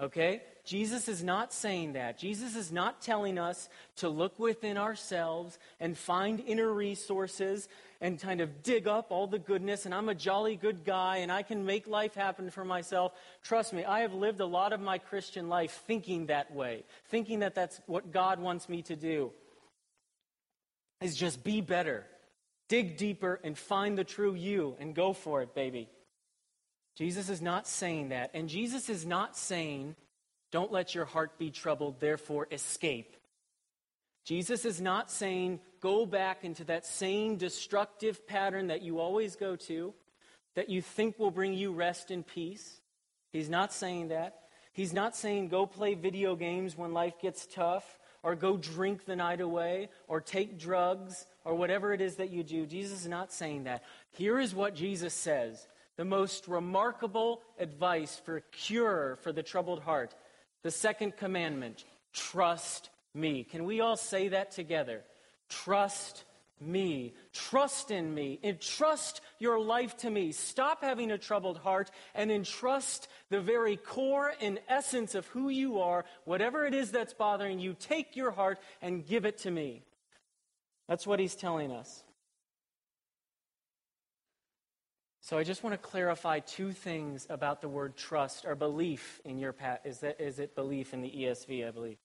Okay? 0.00 0.42
Jesus 0.64 1.08
is 1.08 1.22
not 1.22 1.52
saying 1.52 1.92
that. 1.92 2.18
Jesus 2.18 2.56
is 2.56 2.72
not 2.72 3.02
telling 3.02 3.38
us 3.38 3.68
to 3.96 4.08
look 4.08 4.38
within 4.38 4.78
ourselves 4.78 5.58
and 5.78 5.96
find 5.96 6.40
inner 6.40 6.72
resources 6.72 7.68
and 8.00 8.20
kind 8.20 8.40
of 8.40 8.62
dig 8.62 8.88
up 8.88 9.10
all 9.10 9.26
the 9.26 9.38
goodness 9.38 9.84
and 9.84 9.94
I'm 9.94 10.08
a 10.08 10.14
jolly 10.14 10.56
good 10.56 10.84
guy 10.84 11.18
and 11.18 11.30
I 11.30 11.42
can 11.42 11.66
make 11.66 11.86
life 11.86 12.14
happen 12.14 12.50
for 12.50 12.64
myself. 12.64 13.12
Trust 13.42 13.72
me, 13.72 13.84
I 13.84 14.00
have 14.00 14.14
lived 14.14 14.40
a 14.40 14.46
lot 14.46 14.72
of 14.72 14.80
my 14.80 14.98
Christian 14.98 15.48
life 15.48 15.82
thinking 15.86 16.26
that 16.26 16.54
way, 16.54 16.84
thinking 17.08 17.40
that 17.40 17.54
that's 17.54 17.80
what 17.86 18.10
God 18.10 18.38
wants 18.40 18.68
me 18.68 18.82
to 18.82 18.96
do 18.96 19.32
is 21.00 21.16
just 21.16 21.42
be 21.42 21.60
better. 21.60 22.06
Dig 22.68 22.96
deeper 22.96 23.40
and 23.42 23.56
find 23.56 23.98
the 23.98 24.04
true 24.04 24.34
you 24.34 24.76
and 24.78 24.94
go 24.94 25.12
for 25.12 25.42
it, 25.42 25.54
baby. 25.54 25.88
Jesus 26.96 27.28
is 27.28 27.40
not 27.40 27.66
saying 27.66 28.10
that. 28.10 28.30
And 28.34 28.48
Jesus 28.48 28.88
is 28.88 29.06
not 29.06 29.36
saying, 29.36 29.96
don't 30.52 30.72
let 30.72 30.94
your 30.94 31.04
heart 31.04 31.38
be 31.38 31.50
troubled, 31.50 32.00
therefore 32.00 32.46
escape. 32.50 33.16
Jesus 34.24 34.64
is 34.64 34.80
not 34.80 35.10
saying, 35.10 35.60
go 35.80 36.04
back 36.04 36.44
into 36.44 36.64
that 36.64 36.84
same 36.84 37.36
destructive 37.36 38.26
pattern 38.26 38.68
that 38.68 38.82
you 38.82 39.00
always 39.00 39.34
go 39.36 39.56
to, 39.56 39.94
that 40.54 40.68
you 40.68 40.82
think 40.82 41.18
will 41.18 41.30
bring 41.30 41.54
you 41.54 41.72
rest 41.72 42.10
and 42.10 42.26
peace. 42.26 42.80
He's 43.32 43.48
not 43.48 43.72
saying 43.72 44.08
that. 44.08 44.36
He's 44.72 44.92
not 44.92 45.16
saying, 45.16 45.48
go 45.48 45.66
play 45.66 45.94
video 45.94 46.36
games 46.36 46.76
when 46.76 46.92
life 46.92 47.14
gets 47.20 47.46
tough 47.46 47.98
or 48.22 48.34
go 48.34 48.56
drink 48.56 49.04
the 49.04 49.16
night 49.16 49.40
away 49.40 49.88
or 50.08 50.20
take 50.20 50.58
drugs 50.58 51.26
or 51.44 51.54
whatever 51.54 51.92
it 51.92 52.00
is 52.00 52.16
that 52.16 52.30
you 52.30 52.42
do. 52.42 52.66
Jesus 52.66 53.02
is 53.02 53.08
not 53.08 53.32
saying 53.32 53.64
that. 53.64 53.82
Here 54.12 54.38
is 54.38 54.54
what 54.54 54.74
Jesus 54.74 55.14
says 55.14 55.66
the 55.96 56.04
most 56.04 56.48
remarkable 56.48 57.42
advice 57.58 58.20
for 58.24 58.40
cure 58.52 59.18
for 59.22 59.32
the 59.32 59.42
troubled 59.42 59.80
heart. 59.80 60.14
The 60.62 60.70
second 60.70 61.16
commandment 61.16 61.84
trust 62.14 62.88
me. 63.12 63.44
Can 63.44 63.64
we 63.64 63.80
all 63.80 63.96
say 63.96 64.28
that 64.28 64.50
together? 64.50 65.02
Trust 65.50 66.24
me. 66.60 67.14
Trust 67.32 67.90
in 67.90 68.14
me. 68.14 68.38
Entrust 68.42 69.20
your 69.38 69.60
life 69.60 69.96
to 69.98 70.10
me. 70.10 70.32
Stop 70.32 70.82
having 70.82 71.10
a 71.10 71.18
troubled 71.18 71.58
heart 71.58 71.90
and 72.14 72.30
entrust 72.30 73.08
the 73.30 73.40
very 73.40 73.76
core 73.76 74.32
and 74.40 74.60
essence 74.68 75.14
of 75.14 75.26
who 75.28 75.48
you 75.48 75.80
are, 75.80 76.04
whatever 76.24 76.66
it 76.66 76.74
is 76.74 76.90
that's 76.90 77.14
bothering 77.14 77.60
you. 77.60 77.74
Take 77.78 78.16
your 78.16 78.32
heart 78.32 78.58
and 78.82 79.06
give 79.06 79.24
it 79.24 79.38
to 79.38 79.50
me. 79.50 79.82
That's 80.88 81.06
what 81.06 81.20
he's 81.20 81.36
telling 81.36 81.70
us. 81.70 82.02
So 85.20 85.38
I 85.38 85.44
just 85.44 85.62
want 85.62 85.74
to 85.74 85.78
clarify 85.78 86.40
two 86.40 86.72
things 86.72 87.26
about 87.30 87.60
the 87.60 87.68
word 87.68 87.96
trust 87.96 88.44
or 88.44 88.56
belief 88.56 89.20
in 89.24 89.38
your 89.38 89.52
pat. 89.52 89.82
Is, 89.84 90.00
that, 90.00 90.20
is 90.20 90.40
it 90.40 90.56
belief 90.56 90.92
in 90.92 91.02
the 91.02 91.10
ESV, 91.10 91.68
I 91.68 91.70
believe? 91.70 91.98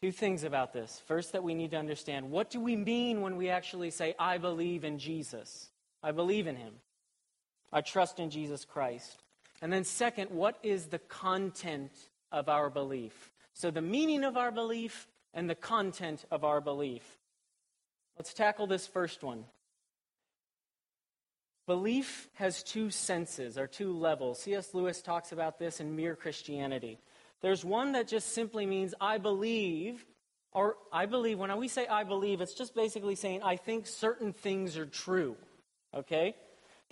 Two 0.00 0.12
things 0.12 0.44
about 0.44 0.72
this. 0.72 1.02
First, 1.06 1.32
that 1.32 1.42
we 1.42 1.54
need 1.54 1.72
to 1.72 1.76
understand 1.76 2.30
what 2.30 2.48
do 2.48 2.60
we 2.60 2.76
mean 2.76 3.20
when 3.20 3.36
we 3.36 3.50
actually 3.50 3.90
say, 3.90 4.14
I 4.18 4.38
believe 4.38 4.84
in 4.84 4.98
Jesus? 4.98 5.68
I 6.02 6.12
believe 6.12 6.46
in 6.46 6.56
him. 6.56 6.74
I 7.72 7.80
trust 7.80 8.18
in 8.18 8.30
Jesus 8.30 8.64
Christ. 8.64 9.23
And 9.64 9.72
then, 9.72 9.84
second, 9.84 10.30
what 10.30 10.58
is 10.62 10.88
the 10.88 10.98
content 10.98 11.90
of 12.30 12.50
our 12.50 12.68
belief? 12.68 13.32
So, 13.54 13.70
the 13.70 13.80
meaning 13.80 14.22
of 14.22 14.36
our 14.36 14.50
belief 14.50 15.08
and 15.32 15.48
the 15.48 15.54
content 15.54 16.26
of 16.30 16.44
our 16.44 16.60
belief. 16.60 17.02
Let's 18.18 18.34
tackle 18.34 18.66
this 18.66 18.86
first 18.86 19.22
one. 19.22 19.46
Belief 21.66 22.28
has 22.34 22.62
two 22.62 22.90
senses 22.90 23.56
or 23.56 23.66
two 23.66 23.94
levels. 23.94 24.42
C.S. 24.42 24.74
Lewis 24.74 25.00
talks 25.00 25.32
about 25.32 25.58
this 25.58 25.80
in 25.80 25.96
Mere 25.96 26.14
Christianity. 26.14 26.98
There's 27.40 27.64
one 27.64 27.92
that 27.92 28.06
just 28.06 28.34
simply 28.34 28.66
means 28.66 28.92
I 29.00 29.16
believe, 29.16 30.04
or 30.52 30.76
I 30.92 31.06
believe. 31.06 31.38
When 31.38 31.56
we 31.56 31.68
say 31.68 31.86
I 31.86 32.04
believe, 32.04 32.42
it's 32.42 32.52
just 32.52 32.74
basically 32.74 33.14
saying 33.14 33.42
I 33.42 33.56
think 33.56 33.86
certain 33.86 34.34
things 34.34 34.76
are 34.76 34.84
true. 34.84 35.38
Okay? 35.96 36.34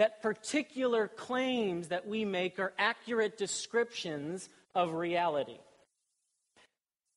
That 0.02 0.20
particular 0.20 1.06
claims 1.06 1.86
that 1.90 2.08
we 2.08 2.24
make 2.24 2.58
are 2.58 2.72
accurate 2.76 3.38
descriptions 3.38 4.48
of 4.74 4.94
reality. 4.94 5.60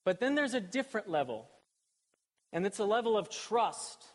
But 0.04 0.19
then 0.19 0.36
there's 0.36 0.54
a 0.54 0.60
different 0.60 1.10
level, 1.10 1.48
and 2.54 2.63
it's 2.63 2.78
a 2.78 2.86
level 2.86 3.17
of 3.17 3.32
trust. 3.32 4.06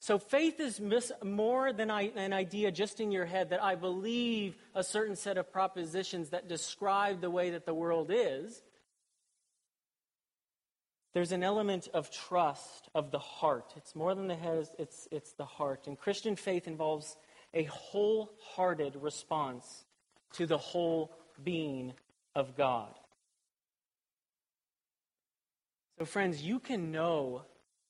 So 0.00 0.18
faith 0.18 0.58
is 0.58 0.80
more 1.22 1.72
than 1.72 1.88
I, 1.88 2.10
an 2.16 2.32
idea 2.32 2.72
just 2.72 2.98
in 2.98 3.12
your 3.12 3.26
head 3.26 3.50
that 3.50 3.62
I 3.62 3.76
believe 3.76 4.56
a 4.74 4.82
certain 4.82 5.14
set 5.14 5.38
of 5.38 5.52
propositions 5.52 6.30
that 6.30 6.48
describe 6.48 7.20
the 7.20 7.30
way 7.30 7.50
that 7.50 7.64
the 7.64 7.74
world 7.74 8.10
is. 8.12 8.60
There's 11.14 11.30
an 11.30 11.44
element 11.44 11.86
of 11.94 12.10
trust 12.10 12.88
of 12.92 13.12
the 13.12 13.20
heart. 13.20 13.74
It's 13.76 13.94
more 13.94 14.16
than 14.16 14.26
the 14.26 14.34
head, 14.34 14.68
it's, 14.80 15.06
it's 15.12 15.34
the 15.34 15.44
heart. 15.44 15.86
And 15.86 15.96
Christian 15.96 16.34
faith 16.34 16.66
involves 16.66 17.16
a 17.54 17.64
wholehearted 17.64 18.96
response 18.96 19.84
to 20.34 20.46
the 20.46 20.58
whole 20.58 21.12
being 21.42 21.94
of 22.34 22.56
God. 22.56 22.94
So, 25.98 26.04
friends, 26.04 26.42
you 26.42 26.60
can 26.60 26.92
know 26.92 27.42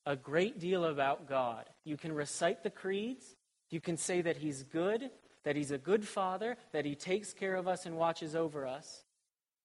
a 0.07 0.17
great 0.17 0.59
deal 0.59 0.85
about 0.87 1.29
God. 1.29 1.67
You 1.85 1.99
can 1.99 2.13
recite 2.13 2.63
the 2.63 2.71
creeds. 2.71 3.37
You 3.69 3.81
can 3.81 3.99
say 3.99 4.23
that 4.23 4.39
He's 4.39 4.63
good, 4.63 5.11
that 5.45 5.57
He's 5.57 5.71
a 5.71 5.79
good 5.79 6.07
Father, 6.07 6.57
that 6.73 6.87
He 6.87 6.95
takes 6.95 7.35
care 7.35 7.55
of 7.55 7.69
us 7.69 7.85
and 7.85 7.97
watches 7.99 8.35
over 8.35 8.67
us. 8.67 9.05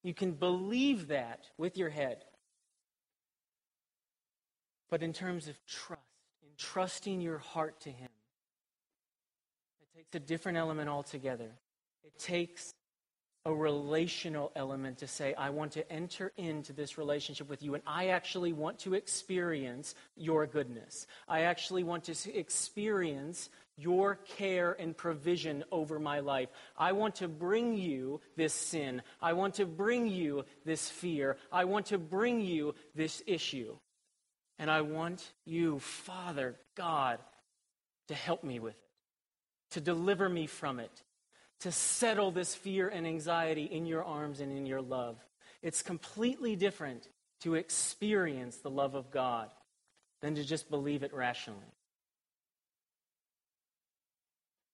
You 0.03 0.13
can 0.13 0.33
believe 0.33 1.07
that 1.07 1.45
with 1.57 1.77
your 1.77 1.89
head. 1.89 2.25
But 4.89 5.01
in 5.01 5.13
terms 5.13 5.47
of 5.47 5.55
trust, 5.65 6.01
in 6.43 6.49
trusting 6.57 7.21
your 7.21 7.37
heart 7.37 7.79
to 7.81 7.89
Him, 7.89 8.09
a 10.15 10.19
different 10.19 10.57
element 10.57 10.89
altogether. 10.89 11.51
It 12.03 12.17
takes 12.19 12.73
a 13.45 13.53
relational 13.53 14.53
element 14.55 14.99
to 14.99 15.07
say, 15.07 15.33
I 15.33 15.49
want 15.49 15.73
to 15.73 15.91
enter 15.91 16.31
into 16.37 16.71
this 16.71 16.97
relationship 16.97 17.49
with 17.49 17.61
you, 17.61 17.73
and 17.73 17.83
I 17.85 18.07
actually 18.07 18.53
want 18.53 18.79
to 18.79 18.93
experience 18.93 19.95
your 20.15 20.47
goodness. 20.47 21.07
I 21.27 21.41
actually 21.41 21.83
want 21.83 22.05
to 22.05 22.37
experience 22.37 23.49
your 23.75 24.15
care 24.37 24.77
and 24.79 24.95
provision 24.95 25.65
over 25.71 25.99
my 25.99 26.21
life. 26.21 26.47
I 26.77 26.93
want 26.93 27.15
to 27.15 27.27
bring 27.27 27.75
you 27.75 28.21
this 28.37 28.53
sin. 28.53 29.01
I 29.21 29.33
want 29.33 29.55
to 29.55 29.65
bring 29.65 30.07
you 30.07 30.45
this 30.63 30.89
fear. 30.89 31.35
I 31.51 31.65
want 31.65 31.87
to 31.87 31.97
bring 31.97 32.39
you 32.39 32.75
this 32.95 33.21
issue. 33.27 33.75
And 34.57 34.71
I 34.71 34.81
want 34.81 35.33
you, 35.45 35.79
Father 35.79 36.55
God, 36.75 37.19
to 38.07 38.13
help 38.13 38.43
me 38.43 38.59
with 38.59 38.75
it, 38.75 38.92
to 39.73 39.81
deliver 39.81 40.29
me 40.29 40.47
from 40.47 40.79
it, 40.79 41.03
to 41.59 41.71
settle 41.71 42.31
this 42.31 42.53
fear 42.55 42.87
and 42.87 43.05
anxiety 43.05 43.65
in 43.65 43.85
your 43.85 44.03
arms 44.03 44.39
and 44.39 44.51
in 44.55 44.65
your 44.65 44.81
love. 44.81 45.17
It's 45.61 45.81
completely 45.81 46.55
different 46.55 47.07
to 47.41 47.55
experience 47.55 48.57
the 48.57 48.69
love 48.69 48.95
of 48.95 49.11
God 49.11 49.49
than 50.21 50.35
to 50.35 50.43
just 50.43 50.69
believe 50.69 51.03
it 51.03 51.13
rationally. 51.13 51.59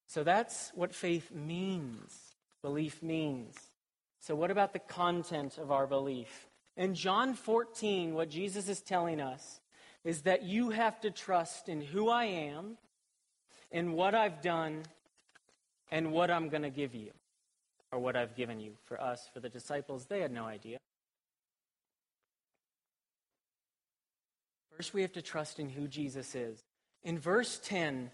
So 0.08 0.24
that's 0.24 0.72
what 0.76 0.94
faith 0.94 1.32
means, 1.32 2.14
belief 2.62 3.02
means. 3.02 3.56
So, 4.20 4.36
what 4.36 4.52
about 4.52 4.74
the 4.74 4.80
content 4.80 5.58
of 5.58 5.72
our 5.72 5.88
belief? 5.88 6.48
In 6.76 6.94
John 6.94 7.36
14, 7.36 8.14
what 8.14 8.30
Jesus 8.30 8.68
is 8.68 8.82
telling 8.82 9.22
us 9.22 9.62
is 10.04 10.24
that 10.24 10.44
you 10.44 10.72
have 10.72 11.00
to 11.02 11.12
trust 11.12 11.70
in 11.70 11.82
who 11.82 12.10
I 12.10 12.26
am, 12.26 12.78
in 13.72 13.94
what 13.94 14.16
I've 14.16 14.42
done, 14.42 14.84
and 15.92 16.12
what 16.12 16.30
I'm 16.30 16.50
going 16.50 16.64
to 16.64 16.70
give 16.70 16.96
you, 16.96 17.12
or 17.92 18.00
what 18.00 18.16
I've 18.16 18.36
given 18.36 18.60
you. 18.60 18.74
For 18.86 19.02
us, 19.02 19.28
for 19.34 19.40
the 19.40 19.50
disciples, 19.50 20.06
they 20.06 20.22
had 20.22 20.32
no 20.32 20.46
idea. 20.46 20.78
First, 24.76 24.94
we 24.94 25.02
have 25.02 25.14
to 25.14 25.22
trust 25.22 25.60
in 25.60 25.70
who 25.70 25.88
Jesus 25.88 26.36
is. 26.36 26.64
In 27.04 27.20
verse 27.20 27.60
10, 27.64 28.12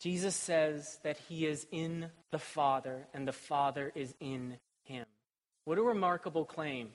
Jesus 0.00 0.34
says 0.34 0.98
that 1.04 1.18
he 1.28 1.46
is 1.46 1.66
in 1.70 2.06
the 2.30 2.38
Father 2.38 3.06
and 3.12 3.28
the 3.28 3.32
Father 3.32 3.92
is 3.94 4.14
in 4.18 4.56
him. 4.84 5.04
What 5.64 5.78
a 5.78 5.82
remarkable 5.82 6.44
claim. 6.44 6.88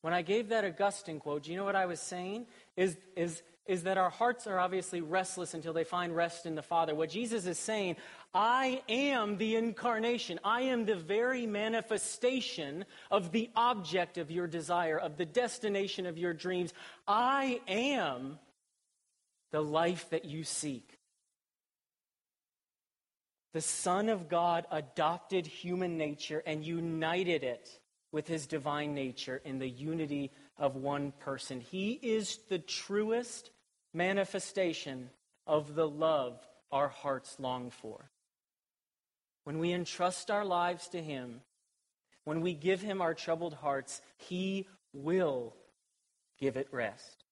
When 0.00 0.14
I 0.14 0.22
gave 0.22 0.48
that 0.48 0.64
Augustine 0.64 1.20
quote, 1.20 1.44
do 1.44 1.50
you 1.50 1.56
know 1.56 1.64
what 1.64 1.76
I 1.76 1.86
was 1.86 2.00
saying? 2.00 2.46
Is, 2.76 2.96
is, 3.14 3.42
is 3.66 3.82
that 3.84 3.98
our 3.98 4.10
hearts 4.10 4.46
are 4.46 4.58
obviously 4.58 5.00
restless 5.00 5.54
until 5.54 5.72
they 5.72 5.84
find 5.84 6.14
rest 6.14 6.46
in 6.46 6.54
the 6.54 6.62
Father. 6.62 6.94
What 6.94 7.10
Jesus 7.10 7.46
is 7.46 7.58
saying, 7.58 7.96
I 8.34 8.82
am 8.88 9.38
the 9.38 9.56
incarnation. 9.56 10.38
I 10.44 10.62
am 10.62 10.84
the 10.84 10.96
very 10.96 11.46
manifestation 11.46 12.84
of 13.10 13.32
the 13.32 13.50
object 13.56 14.18
of 14.18 14.30
your 14.30 14.46
desire, 14.46 14.98
of 14.98 15.16
the 15.16 15.26
destination 15.26 16.06
of 16.06 16.18
your 16.18 16.32
dreams. 16.32 16.72
I 17.06 17.60
am 17.66 18.38
the 19.52 19.62
life 19.62 20.10
that 20.10 20.24
you 20.24 20.44
seek. 20.44 20.98
The 23.54 23.62
Son 23.62 24.10
of 24.10 24.28
God 24.28 24.66
adopted 24.70 25.46
human 25.46 25.96
nature 25.96 26.42
and 26.44 26.64
united 26.64 27.42
it 27.42 27.80
with 28.12 28.28
his 28.28 28.46
divine 28.46 28.94
nature 28.94 29.40
in 29.44 29.58
the 29.58 29.68
unity 29.68 30.30
of 30.58 30.76
one 30.76 31.12
person. 31.20 31.60
He 31.60 31.92
is 31.92 32.38
the 32.48 32.58
truest 32.58 33.50
manifestation 33.96 35.10
of 35.46 35.74
the 35.74 35.88
love 35.88 36.38
our 36.70 36.88
hearts 36.88 37.36
long 37.38 37.70
for. 37.70 38.10
When 39.44 39.58
we 39.58 39.72
entrust 39.72 40.30
our 40.30 40.44
lives 40.44 40.88
to 40.88 41.02
Him, 41.02 41.40
when 42.24 42.40
we 42.40 42.52
give 42.52 42.82
Him 42.82 43.00
our 43.00 43.14
troubled 43.14 43.54
hearts, 43.54 44.02
He 44.18 44.66
will 44.92 45.54
give 46.38 46.56
it 46.56 46.68
rest. 46.70 47.24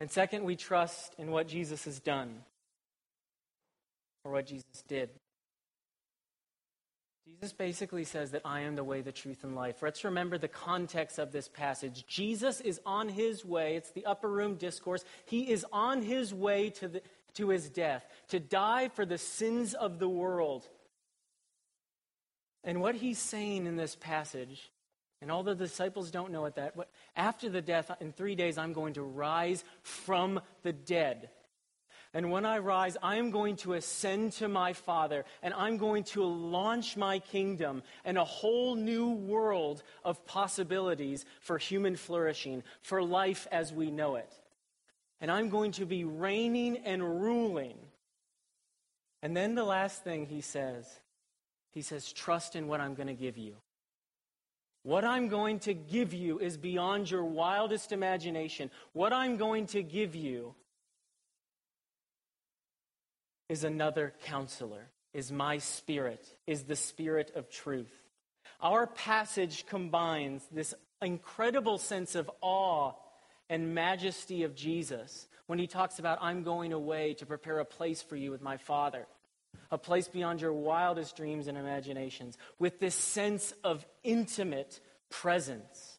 And 0.00 0.10
second, 0.10 0.44
we 0.44 0.56
trust 0.56 1.14
in 1.18 1.30
what 1.30 1.48
Jesus 1.48 1.84
has 1.84 2.00
done 2.00 2.42
or 4.24 4.32
what 4.32 4.46
Jesus 4.46 4.82
did. 4.86 5.10
Jesus 7.26 7.52
basically 7.52 8.04
says 8.04 8.30
that 8.30 8.42
I 8.44 8.60
am 8.60 8.76
the 8.76 8.84
way, 8.84 9.00
the 9.00 9.10
truth, 9.10 9.42
and 9.42 9.56
life. 9.56 9.82
Let's 9.82 10.04
remember 10.04 10.38
the 10.38 10.46
context 10.46 11.18
of 11.18 11.32
this 11.32 11.48
passage. 11.48 12.06
Jesus 12.06 12.60
is 12.60 12.80
on 12.86 13.08
his 13.08 13.44
way. 13.44 13.74
It's 13.74 13.90
the 13.90 14.06
upper 14.06 14.30
room 14.30 14.54
discourse. 14.54 15.04
He 15.24 15.50
is 15.50 15.66
on 15.72 16.02
his 16.02 16.32
way 16.32 16.70
to, 16.70 16.88
the, 16.88 17.02
to 17.34 17.48
his 17.48 17.68
death, 17.68 18.06
to 18.28 18.38
die 18.38 18.88
for 18.88 19.04
the 19.04 19.18
sins 19.18 19.74
of 19.74 19.98
the 19.98 20.08
world. 20.08 20.68
And 22.62 22.80
what 22.80 22.94
he's 22.94 23.18
saying 23.18 23.66
in 23.66 23.76
this 23.76 23.96
passage, 23.96 24.70
and 25.20 25.30
all 25.30 25.42
the 25.42 25.54
disciples 25.56 26.12
don't 26.12 26.30
know 26.30 26.42
what 26.42 26.54
that, 26.56 26.74
after 27.16 27.48
the 27.48 27.62
death, 27.62 27.90
in 28.00 28.12
three 28.12 28.36
days, 28.36 28.56
I'm 28.56 28.72
going 28.72 28.94
to 28.94 29.02
rise 29.02 29.64
from 29.82 30.40
the 30.62 30.72
dead. 30.72 31.30
And 32.16 32.30
when 32.30 32.46
I 32.46 32.60
rise, 32.60 32.96
I 33.02 33.16
am 33.16 33.30
going 33.30 33.56
to 33.56 33.74
ascend 33.74 34.32
to 34.32 34.48
my 34.48 34.72
Father, 34.72 35.26
and 35.42 35.52
I'm 35.52 35.76
going 35.76 36.02
to 36.04 36.24
launch 36.24 36.96
my 36.96 37.18
kingdom 37.18 37.82
and 38.06 38.16
a 38.16 38.24
whole 38.24 38.74
new 38.74 39.10
world 39.10 39.82
of 40.02 40.24
possibilities 40.24 41.26
for 41.42 41.58
human 41.58 41.94
flourishing, 41.94 42.62
for 42.80 43.02
life 43.02 43.46
as 43.52 43.70
we 43.70 43.90
know 43.90 44.16
it. 44.16 44.32
And 45.20 45.30
I'm 45.30 45.50
going 45.50 45.72
to 45.72 45.84
be 45.84 46.04
reigning 46.04 46.78
and 46.86 47.02
ruling. 47.20 47.76
And 49.22 49.36
then 49.36 49.54
the 49.54 49.64
last 49.64 50.02
thing 50.02 50.24
he 50.24 50.40
says, 50.40 50.86
he 51.72 51.82
says, 51.82 52.10
trust 52.10 52.56
in 52.56 52.66
what 52.66 52.80
I'm 52.80 52.94
going 52.94 53.08
to 53.08 53.12
give 53.12 53.36
you. 53.36 53.56
What 54.84 55.04
I'm 55.04 55.28
going 55.28 55.58
to 55.60 55.74
give 55.74 56.14
you 56.14 56.38
is 56.38 56.56
beyond 56.56 57.10
your 57.10 57.24
wildest 57.24 57.92
imagination. 57.92 58.70
What 58.94 59.12
I'm 59.12 59.36
going 59.36 59.66
to 59.66 59.82
give 59.82 60.14
you 60.14 60.54
is 63.48 63.64
another 63.64 64.12
counselor, 64.24 64.90
is 65.14 65.30
my 65.30 65.58
spirit, 65.58 66.26
is 66.46 66.64
the 66.64 66.76
spirit 66.76 67.32
of 67.34 67.48
truth. 67.48 67.92
Our 68.60 68.86
passage 68.86 69.66
combines 69.66 70.46
this 70.50 70.74
incredible 71.02 71.78
sense 71.78 72.14
of 72.14 72.30
awe 72.40 72.92
and 73.48 73.74
majesty 73.74 74.42
of 74.42 74.54
Jesus 74.54 75.28
when 75.46 75.58
he 75.58 75.66
talks 75.66 75.98
about, 75.98 76.18
I'm 76.20 76.42
going 76.42 76.72
away 76.72 77.14
to 77.14 77.26
prepare 77.26 77.60
a 77.60 77.64
place 77.64 78.02
for 78.02 78.16
you 78.16 78.30
with 78.30 78.42
my 78.42 78.56
Father, 78.56 79.06
a 79.70 79.78
place 79.78 80.08
beyond 80.08 80.40
your 80.40 80.52
wildest 80.52 81.16
dreams 81.16 81.46
and 81.46 81.56
imaginations, 81.56 82.36
with 82.58 82.80
this 82.80 82.96
sense 82.96 83.52
of 83.62 83.86
intimate 84.02 84.80
presence 85.08 85.98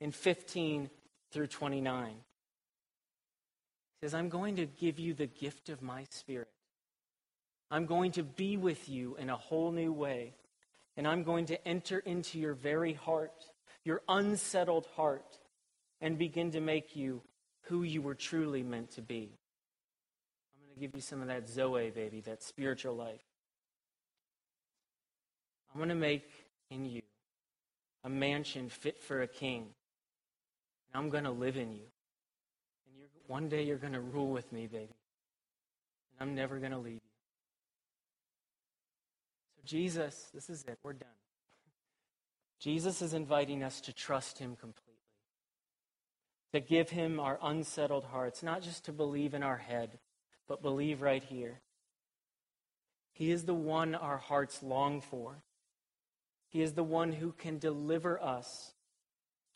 in 0.00 0.12
15 0.12 0.88
through 1.30 1.48
29. 1.48 2.08
He 2.08 4.06
says, 4.06 4.14
I'm 4.14 4.30
going 4.30 4.56
to 4.56 4.66
give 4.66 4.98
you 4.98 5.12
the 5.12 5.26
gift 5.26 5.68
of 5.68 5.82
my 5.82 6.04
Spirit. 6.10 6.48
I'm 7.70 7.86
going 7.86 8.12
to 8.12 8.22
be 8.22 8.56
with 8.56 8.88
you 8.88 9.16
in 9.16 9.30
a 9.30 9.36
whole 9.36 9.72
new 9.72 9.92
way. 9.92 10.34
And 10.96 11.06
I'm 11.06 11.24
going 11.24 11.46
to 11.46 11.68
enter 11.68 11.98
into 11.98 12.38
your 12.38 12.54
very 12.54 12.94
heart, 12.94 13.44
your 13.84 14.02
unsettled 14.08 14.86
heart, 14.96 15.38
and 16.00 16.16
begin 16.16 16.52
to 16.52 16.60
make 16.60 16.96
you 16.96 17.22
who 17.62 17.82
you 17.82 18.00
were 18.00 18.14
truly 18.14 18.62
meant 18.62 18.92
to 18.92 19.02
be. 19.02 19.36
I'm 20.54 20.64
going 20.64 20.74
to 20.74 20.80
give 20.80 20.94
you 20.94 21.00
some 21.00 21.20
of 21.20 21.28
that 21.28 21.48
Zoe, 21.48 21.90
baby, 21.90 22.20
that 22.22 22.42
spiritual 22.42 22.94
life. 22.94 23.20
I'm 25.72 25.78
going 25.78 25.90
to 25.90 25.94
make 25.94 26.30
in 26.70 26.86
you 26.86 27.02
a 28.04 28.08
mansion 28.08 28.70
fit 28.70 29.02
for 29.02 29.20
a 29.20 29.26
king. 29.26 29.66
And 30.94 31.02
I'm 31.02 31.10
going 31.10 31.24
to 31.24 31.30
live 31.30 31.56
in 31.56 31.72
you. 31.72 31.84
And 32.86 33.08
one 33.26 33.48
day 33.48 33.64
you're 33.64 33.76
going 33.76 33.92
to 33.92 34.00
rule 34.00 34.30
with 34.30 34.50
me, 34.52 34.66
baby. 34.66 34.94
And 36.18 36.30
I'm 36.30 36.34
never 36.34 36.58
going 36.58 36.72
to 36.72 36.78
leave 36.78 36.94
you. 36.94 37.05
Jesus, 39.66 40.30
this 40.32 40.48
is 40.48 40.64
it, 40.64 40.78
we're 40.82 40.92
done. 40.92 41.08
Jesus 42.58 43.02
is 43.02 43.12
inviting 43.12 43.62
us 43.62 43.80
to 43.82 43.92
trust 43.92 44.38
him 44.38 44.56
completely, 44.56 44.94
to 46.52 46.60
give 46.60 46.88
him 46.90 47.20
our 47.20 47.38
unsettled 47.42 48.04
hearts, 48.04 48.42
not 48.42 48.62
just 48.62 48.84
to 48.86 48.92
believe 48.92 49.34
in 49.34 49.42
our 49.42 49.58
head, 49.58 49.98
but 50.48 50.62
believe 50.62 51.02
right 51.02 51.22
here. 51.22 51.60
He 53.12 53.30
is 53.30 53.44
the 53.44 53.54
one 53.54 53.94
our 53.94 54.18
hearts 54.18 54.62
long 54.62 55.00
for. 55.00 55.42
He 56.48 56.62
is 56.62 56.72
the 56.72 56.84
one 56.84 57.12
who 57.12 57.32
can 57.32 57.58
deliver 57.58 58.22
us 58.22 58.72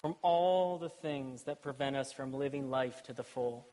from 0.00 0.16
all 0.22 0.78
the 0.78 0.88
things 0.88 1.44
that 1.44 1.62
prevent 1.62 1.96
us 1.96 2.12
from 2.12 2.32
living 2.32 2.70
life 2.70 3.02
to 3.04 3.12
the 3.12 3.22
full. 3.22 3.66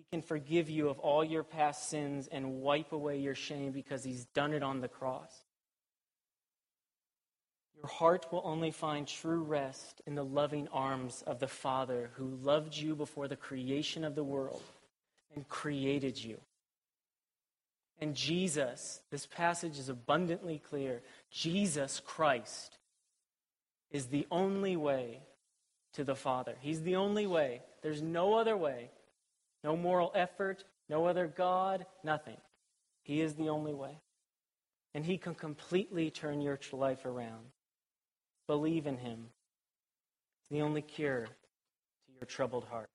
He 0.00 0.06
can 0.10 0.22
forgive 0.22 0.70
you 0.70 0.88
of 0.88 0.98
all 0.98 1.22
your 1.22 1.42
past 1.42 1.90
sins 1.90 2.26
and 2.32 2.62
wipe 2.62 2.92
away 2.92 3.18
your 3.18 3.34
shame 3.34 3.70
because 3.70 4.02
he's 4.02 4.24
done 4.24 4.54
it 4.54 4.62
on 4.62 4.80
the 4.80 4.88
cross. 4.88 5.30
Your 7.76 7.86
heart 7.86 8.24
will 8.32 8.40
only 8.42 8.70
find 8.70 9.06
true 9.06 9.42
rest 9.42 10.00
in 10.06 10.14
the 10.14 10.24
loving 10.24 10.68
arms 10.72 11.22
of 11.26 11.38
the 11.38 11.48
Father 11.48 12.08
who 12.14 12.38
loved 12.42 12.74
you 12.74 12.94
before 12.94 13.28
the 13.28 13.36
creation 13.36 14.02
of 14.02 14.14
the 14.14 14.24
world 14.24 14.62
and 15.34 15.46
created 15.50 16.16
you. 16.16 16.40
And 18.00 18.14
Jesus, 18.14 19.00
this 19.10 19.26
passage 19.26 19.78
is 19.78 19.90
abundantly 19.90 20.62
clear 20.66 21.02
Jesus 21.30 22.00
Christ 22.06 22.78
is 23.90 24.06
the 24.06 24.26
only 24.30 24.76
way 24.76 25.20
to 25.92 26.04
the 26.04 26.14
Father. 26.14 26.54
He's 26.60 26.84
the 26.84 26.96
only 26.96 27.26
way. 27.26 27.60
There's 27.82 28.00
no 28.00 28.32
other 28.38 28.56
way. 28.56 28.88
No 29.62 29.76
moral 29.76 30.12
effort, 30.14 30.64
no 30.88 31.06
other 31.06 31.26
God, 31.26 31.86
nothing. 32.02 32.36
He 33.02 33.20
is 33.20 33.34
the 33.34 33.48
only 33.48 33.74
way. 33.74 34.00
And 34.94 35.04
He 35.04 35.18
can 35.18 35.34
completely 35.34 36.10
turn 36.10 36.40
your 36.40 36.58
life 36.72 37.04
around. 37.04 37.46
Believe 38.46 38.86
in 38.86 38.98
Him. 38.98 39.26
It's 40.40 40.50
the 40.50 40.62
only 40.62 40.82
cure 40.82 41.26
to 41.26 42.12
your 42.18 42.26
troubled 42.26 42.64
heart. 42.64 42.90